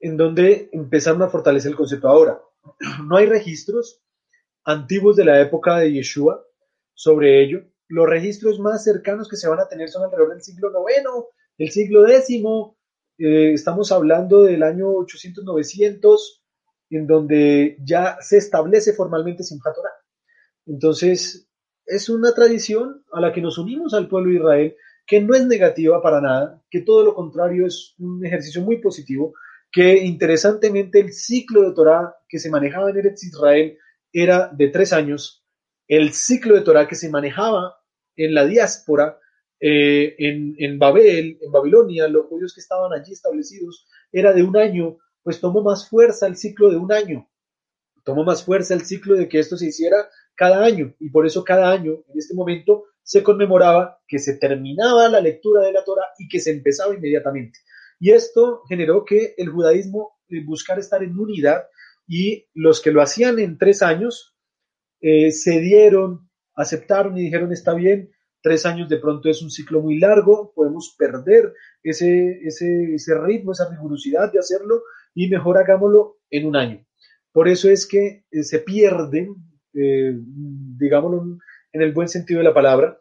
[0.00, 2.08] en donde empezaron a fortalecer el concepto.
[2.08, 2.40] Ahora,
[3.04, 4.02] no hay registros
[4.64, 6.44] antiguos de la época de Yeshua
[6.94, 7.64] sobre ello.
[7.88, 11.26] Los registros más cercanos que se van a tener son alrededor del siglo IX,
[11.58, 12.42] el siglo X,
[13.18, 16.42] eh, estamos hablando del año 800-900,
[16.90, 19.92] en donde ya se establece formalmente Simchat Torah.
[20.66, 21.45] Entonces,
[21.86, 24.76] es una tradición a la que nos unimos al pueblo de Israel,
[25.06, 29.34] que no es negativa para nada, que todo lo contrario es un ejercicio muy positivo,
[29.70, 33.78] que interesantemente el ciclo de Torah que se manejaba en Eretz Israel
[34.12, 35.44] era de tres años,
[35.86, 37.76] el ciclo de Torah que se manejaba
[38.16, 39.18] en la diáspora,
[39.60, 44.56] eh, en, en Babel, en Babilonia, los judíos que estaban allí establecidos, era de un
[44.56, 47.28] año, pues tomó más fuerza el ciclo de un año,
[48.04, 51.42] tomó más fuerza el ciclo de que esto se hiciera cada año y por eso
[51.42, 56.06] cada año en este momento se conmemoraba que se terminaba la lectura de la Torah
[56.18, 57.60] y que se empezaba inmediatamente.
[57.98, 61.64] Y esto generó que el judaísmo eh, buscara estar en unidad
[62.06, 64.36] y los que lo hacían en tres años
[65.00, 68.10] eh, se dieron, aceptaron y dijeron está bien,
[68.42, 73.52] tres años de pronto es un ciclo muy largo, podemos perder ese, ese, ese ritmo,
[73.52, 74.82] esa rigurosidad de hacerlo
[75.14, 76.86] y mejor hagámoslo en un año.
[77.32, 79.34] Por eso es que eh, se pierden
[79.76, 81.38] eh, digámoslo
[81.72, 82.98] en el buen sentido de la palabra,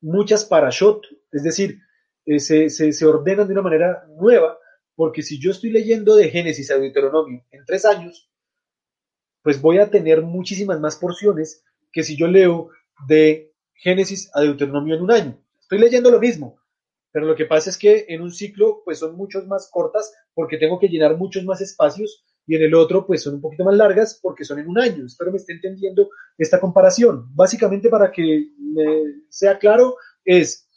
[0.00, 1.78] muchas parashot, es decir,
[2.24, 4.58] eh, se, se, ordenan de una manera nueva,
[4.96, 8.30] porque si yo estoy leyendo de Génesis a Deuteronomio en tres años,
[9.42, 12.70] pues voy a tener muchísimas más porciones que si yo leo
[13.06, 15.40] de Génesis a Deuteronomio en un año.
[15.60, 16.58] Estoy leyendo lo mismo,
[17.12, 20.58] pero lo que pasa es que en un ciclo pues son muchos más cortas porque
[20.58, 23.74] tengo que llenar muchos más espacios y en el otro pues son un poquito más
[23.74, 25.04] largas porque son en un año.
[25.04, 27.26] Espero me esté entendiendo esta comparación.
[27.34, 30.68] Básicamente para que me sea claro es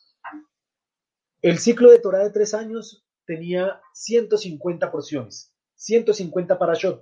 [1.41, 7.01] el ciclo de Torah de tres años tenía 150 porciones, 150 parashot.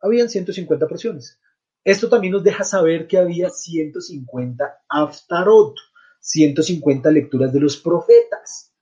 [0.00, 1.40] Habían 150 porciones.
[1.84, 5.76] Esto también nos deja saber que había 150 aftarot,
[6.20, 8.74] 150 lecturas de los profetas.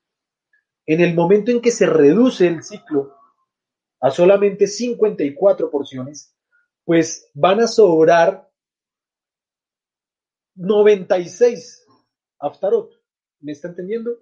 [0.86, 3.14] En el momento en que se reduce el ciclo
[4.02, 6.36] a solamente 54 porciones,
[6.84, 8.50] pues van a sobrar
[10.56, 11.86] 96
[12.40, 12.90] Aftarot.
[13.40, 14.18] ¿Me está entendiendo?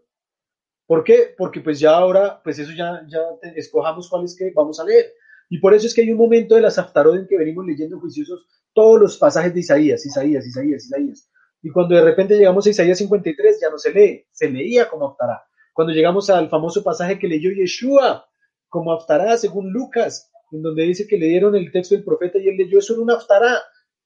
[0.87, 1.35] ¿Por qué?
[1.37, 3.20] Porque pues ya ahora, pues eso ya, ya
[3.57, 5.14] escojamos cuáles que vamos a leer.
[5.49, 7.99] Y por eso es que hay un momento de las Aftarot en que venimos leyendo
[7.99, 11.31] juiciosos todos los pasajes de Isaías, Isaías, Isaías, Isaías.
[11.62, 15.09] Y cuando de repente llegamos a Isaías 53, ya no se lee, se leía como
[15.09, 15.43] Aftará.
[15.72, 18.30] Cuando llegamos al famoso pasaje que leyó Yeshua,
[18.71, 22.49] como Aftará, según Lucas, en donde dice que le dieron el texto del profeta y
[22.49, 23.59] él leyó eso en una Aftará.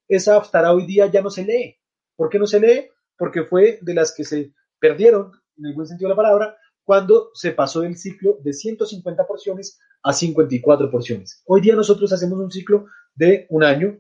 [0.09, 1.77] Esa Aftará hoy día ya no se lee.
[2.17, 2.89] ¿Por qué no se lee?
[3.17, 7.31] Porque fue de las que se perdieron, en el buen sentido de la palabra, cuando
[7.35, 11.43] se pasó el ciclo de 150 porciones a 54 porciones.
[11.47, 13.99] Hoy día nosotros hacemos un ciclo de un año.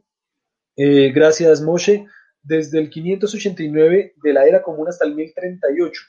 [0.77, 2.07] Eh, gracias, Moshe.
[2.43, 6.03] Desde el 589 de la era común hasta el 1038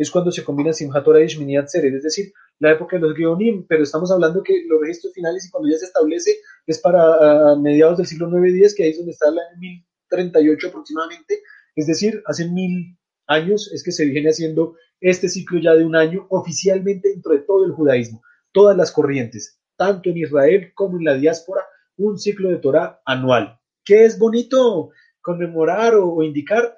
[0.00, 3.14] es cuando se combina Simchat Torah y Shmini Atzeret, es decir, la época de los
[3.14, 6.36] Geonim, pero estamos hablando que los registros finales y cuando ya se establece
[6.66, 11.42] es para mediados del siglo 9-10, que ahí es donde está la 1038 aproximadamente,
[11.76, 12.96] es decir, hace mil
[13.26, 17.40] años es que se viene haciendo este ciclo ya de un año oficialmente dentro de
[17.40, 18.22] todo el judaísmo,
[18.52, 21.62] todas las corrientes, tanto en Israel como en la diáspora,
[21.98, 23.60] un ciclo de Torah anual.
[23.84, 26.74] ¿Qué es bonito conmemorar o, o indicar?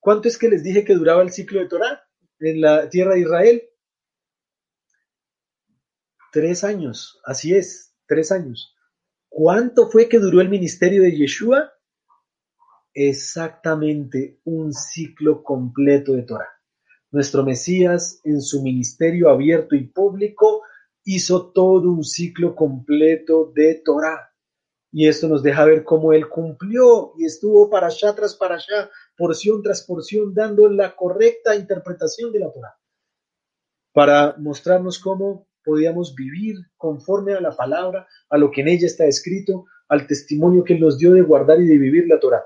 [0.00, 2.02] ¿Cuánto es que les dije que duraba el ciclo de Torah?
[2.42, 3.62] En la tierra de Israel?
[6.32, 8.74] Tres años, así es, tres años.
[9.28, 11.72] ¿Cuánto fue que duró el ministerio de Yeshua?
[12.94, 16.48] Exactamente un ciclo completo de Torah.
[17.10, 20.62] Nuestro Mesías, en su ministerio abierto y público,
[21.04, 24.32] hizo todo un ciclo completo de Torah.
[24.90, 28.90] Y esto nos deja ver cómo él cumplió y estuvo para allá tras para allá,
[29.16, 32.74] porción tras porción, dando la correcta interpretación de la Torah,
[33.92, 39.06] para mostrarnos cómo podíamos vivir conforme a la palabra, a lo que en ella está
[39.06, 42.42] escrito, al testimonio que nos dio de guardar y de vivir la Torah.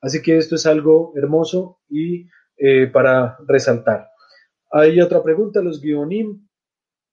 [0.00, 4.08] Así que esto es algo hermoso y eh, para resaltar.
[4.70, 6.46] Hay otra pregunta, los guionim.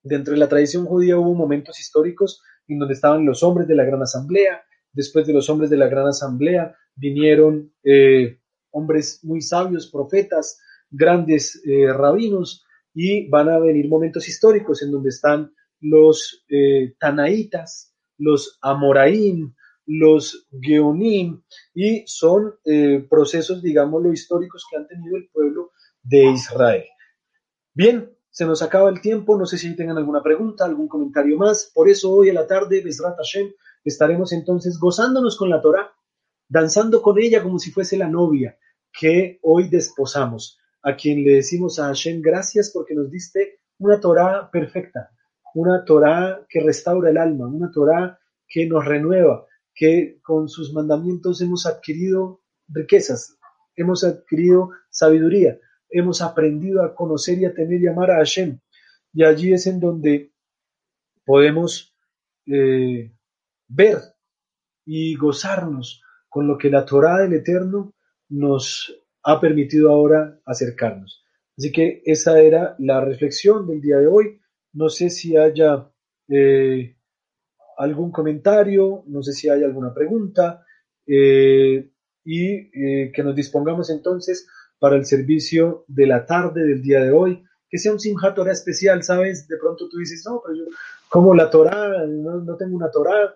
[0.02, 3.84] Dentro de la tradición judía hubo momentos históricos en donde estaban los hombres de la
[3.84, 8.40] gran asamblea, después de los hombres de la gran asamblea, vinieron eh,
[8.76, 10.60] hombres muy sabios, profetas,
[10.90, 12.64] grandes eh, rabinos,
[12.94, 19.54] y van a venir momentos históricos en donde están los eh, Tanaitas, los Amoraim,
[19.86, 21.42] los Geonim,
[21.74, 22.54] y son
[23.08, 25.70] procesos, digámoslo, históricos que han tenido el pueblo
[26.02, 26.84] de Israel.
[27.72, 31.70] Bien, se nos acaba el tiempo, no sé si tengan alguna pregunta, algún comentario más,
[31.74, 33.50] por eso hoy a la tarde, Besrat Hashem,
[33.82, 35.90] estaremos entonces gozándonos con la Torah,
[36.48, 38.58] danzando con ella como si fuese la novia
[38.98, 44.50] que hoy desposamos, a quien le decimos a Hashem gracias porque nos diste una Torah
[44.50, 45.10] perfecta,
[45.54, 48.18] una Torah que restaura el alma, una Torah
[48.48, 49.44] que nos renueva,
[49.74, 53.36] que con sus mandamientos hemos adquirido riquezas,
[53.74, 55.58] hemos adquirido sabiduría,
[55.90, 58.58] hemos aprendido a conocer y a tener y amar a Hashem.
[59.12, 60.32] Y allí es en donde
[61.24, 61.94] podemos
[62.46, 63.12] eh,
[63.68, 63.98] ver
[64.84, 67.95] y gozarnos con lo que la Torah del Eterno
[68.28, 71.24] nos ha permitido ahora acercarnos.
[71.56, 74.40] Así que esa era la reflexión del día de hoy.
[74.72, 75.90] No sé si haya
[76.28, 76.96] eh,
[77.78, 80.64] algún comentario, no sé si hay alguna pregunta
[81.06, 81.90] eh,
[82.24, 84.46] y eh, que nos dispongamos entonces
[84.78, 88.52] para el servicio de la tarde del día de hoy, que sea un Simchat Torah
[88.52, 89.48] especial, ¿sabes?
[89.48, 90.64] De pronto tú dices, no, pero yo,
[91.08, 93.34] como la Torah, no, no tengo una Torah,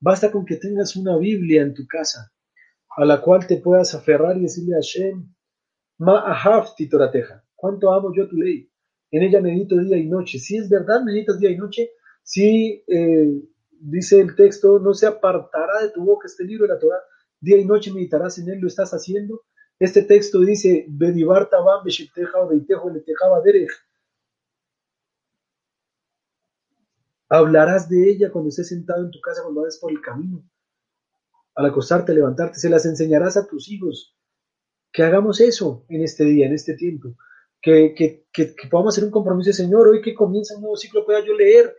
[0.00, 2.32] Basta con que tengas una Biblia en tu casa,
[2.96, 5.32] a la cual te puedas aferrar y decirle a Hashem,
[5.98, 8.70] Ma ahafti torateja, cuánto amo yo tu ley,
[9.10, 10.38] en ella medito día y noche.
[10.38, 11.90] Si es verdad, meditas día y noche,
[12.22, 16.78] si eh, dice el texto, no se apartará de tu boca este libro de la
[16.78, 17.00] Torah,
[17.40, 19.42] día y noche meditarás en él, lo estás haciendo.
[19.78, 20.86] Este texto dice,
[21.50, 22.92] tabam beitejo
[27.28, 30.42] Hablarás de ella cuando estés sentado en tu casa, cuando vayas por el camino.
[31.56, 34.16] Al acostarte, levantarte, se las enseñarás a tus hijos.
[34.92, 37.16] Que hagamos eso en este día, en este tiempo.
[37.60, 41.24] Que, que, que, podamos hacer un compromiso, Señor, hoy que comienza un nuevo ciclo, pueda
[41.24, 41.74] yo leer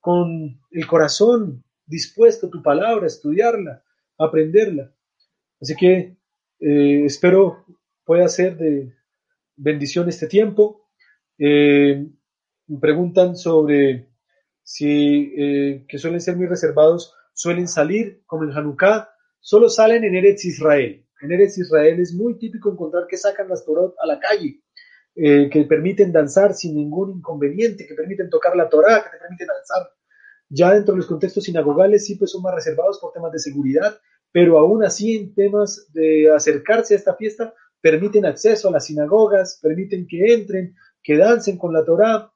[0.00, 3.84] con el corazón dispuesto tu palabra, estudiarla,
[4.18, 4.92] aprenderla.
[5.60, 6.16] Así que
[6.60, 7.64] eh, espero
[8.04, 8.94] pueda ser de
[9.56, 10.88] bendición este tiempo.
[11.38, 12.06] Eh,
[12.66, 14.08] me preguntan sobre
[14.62, 19.08] si eh, que suelen ser muy reservados, suelen salir como en Hanukkah,
[19.40, 21.04] solo salen en Eretz Israel.
[21.20, 24.62] En Eretz Israel es muy típico encontrar que sacan las Torot a la calle,
[25.14, 29.46] eh, que permiten danzar sin ningún inconveniente, que permiten tocar la Torah, que te permiten
[29.46, 29.92] danzar.
[30.48, 33.98] Ya dentro de los contextos sinagogales sí pues son más reservados por temas de seguridad,
[34.32, 39.58] pero aún así en temas de acercarse a esta fiesta permiten acceso a las sinagogas,
[39.62, 42.32] permiten que entren, que dancen con la Torah,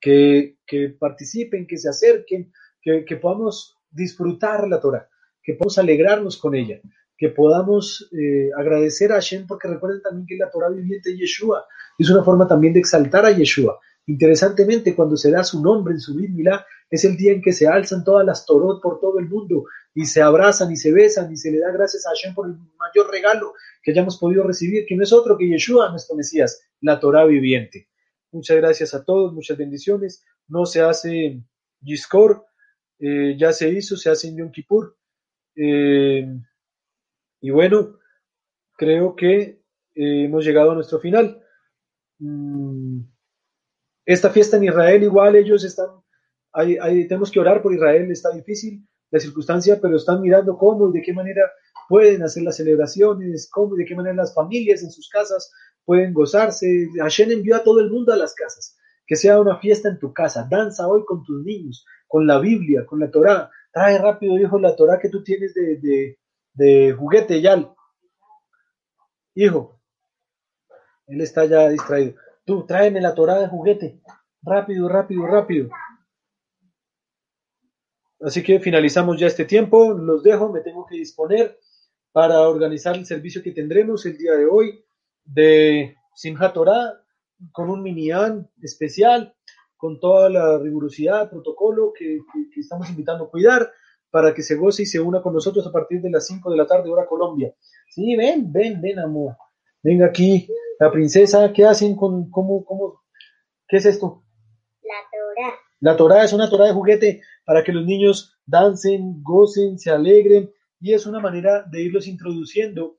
[0.00, 2.52] que, que participen, que se acerquen,
[2.82, 5.08] que, que podamos disfrutar la Torah,
[5.42, 6.80] que podamos alegrarnos con ella
[7.16, 11.64] que podamos eh, agradecer a Hashem, porque recuerden también que la Torah viviente de Yeshua
[11.98, 13.78] es una forma también de exaltar a Yeshua.
[14.06, 17.66] Interesantemente, cuando se da su nombre en su Milá, es el día en que se
[17.66, 19.64] alzan todas las Torot por todo el mundo
[19.94, 22.56] y se abrazan y se besan y se le da gracias a Hashem por el
[22.78, 27.00] mayor regalo que hayamos podido recibir, que no es otro que Yeshua, nuestro Mesías, la
[27.00, 27.88] Torah viviente.
[28.32, 30.24] Muchas gracias a todos, muchas bendiciones.
[30.48, 31.42] No se hace
[31.80, 32.44] Yiscor,
[33.06, 34.96] eh, ya se hizo, se hace en Yom Kippur.
[35.54, 36.26] Eh,
[37.42, 37.98] y bueno,
[38.78, 39.62] creo que
[39.94, 41.38] eh, hemos llegado a nuestro final.
[42.18, 43.00] Mm,
[44.06, 45.88] esta fiesta en Israel, igual ellos están,
[46.54, 51.02] tenemos que orar por Israel, está difícil la circunstancia, pero están mirando cómo y de
[51.02, 51.42] qué manera
[51.90, 55.52] pueden hacer las celebraciones, cómo y de qué manera las familias en sus casas
[55.84, 56.88] pueden gozarse.
[56.98, 58.78] Hashem envió a todo el mundo a las casas.
[59.06, 60.48] Que sea una fiesta en tu casa.
[60.50, 63.50] Danza hoy con tus niños, con la Biblia, con la Torah.
[63.72, 66.18] Trae rápido, hijo, la Torah que tú tienes de,
[66.52, 67.74] de juguete ya.
[69.34, 69.80] Hijo,
[71.06, 72.14] él está ya distraído.
[72.44, 74.00] Tú, tráeme la torada de juguete.
[74.42, 75.70] Rápido, rápido, rápido.
[78.20, 79.92] Así que finalizamos ya este tiempo.
[79.92, 81.58] Los dejo, me tengo que disponer
[82.12, 84.84] para organizar el servicio que tendremos el día de hoy
[85.24, 87.00] de Simchat Torah
[87.52, 89.33] con un minián especial,
[89.84, 92.20] con toda la rigurosidad, protocolo que,
[92.54, 93.70] que estamos invitando a cuidar
[94.10, 96.56] para que se goce y se una con nosotros a partir de las 5 de
[96.56, 97.54] la tarde, hora Colombia.
[97.90, 99.36] Sí, ven, ven, ven, amor.
[99.82, 100.48] Venga aquí,
[100.80, 103.02] la princesa, ¿qué hacen con, cómo, cómo,
[103.68, 104.24] qué es esto?
[104.80, 105.54] La Torah.
[105.80, 110.50] La Torah es una Torah de juguete para que los niños dancen, gocen, se alegren
[110.80, 112.96] y es una manera de irlos introduciendo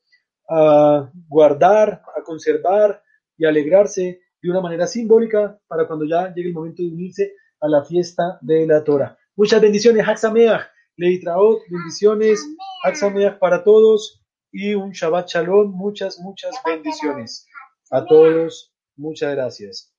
[0.48, 3.02] a guardar, a conservar
[3.40, 7.68] y alegrarse de una manera simbólica para cuando ya llegue el momento de unirse a
[7.68, 9.18] la fiesta de la Torah.
[9.36, 10.62] Muchas bendiciones, Haxameach.
[10.98, 12.46] Leitraot, bendiciones,
[12.86, 17.46] Aksameach para todos y un Shabbat Shalom, muchas, muchas bendiciones.
[17.92, 19.95] A todos, muchas gracias.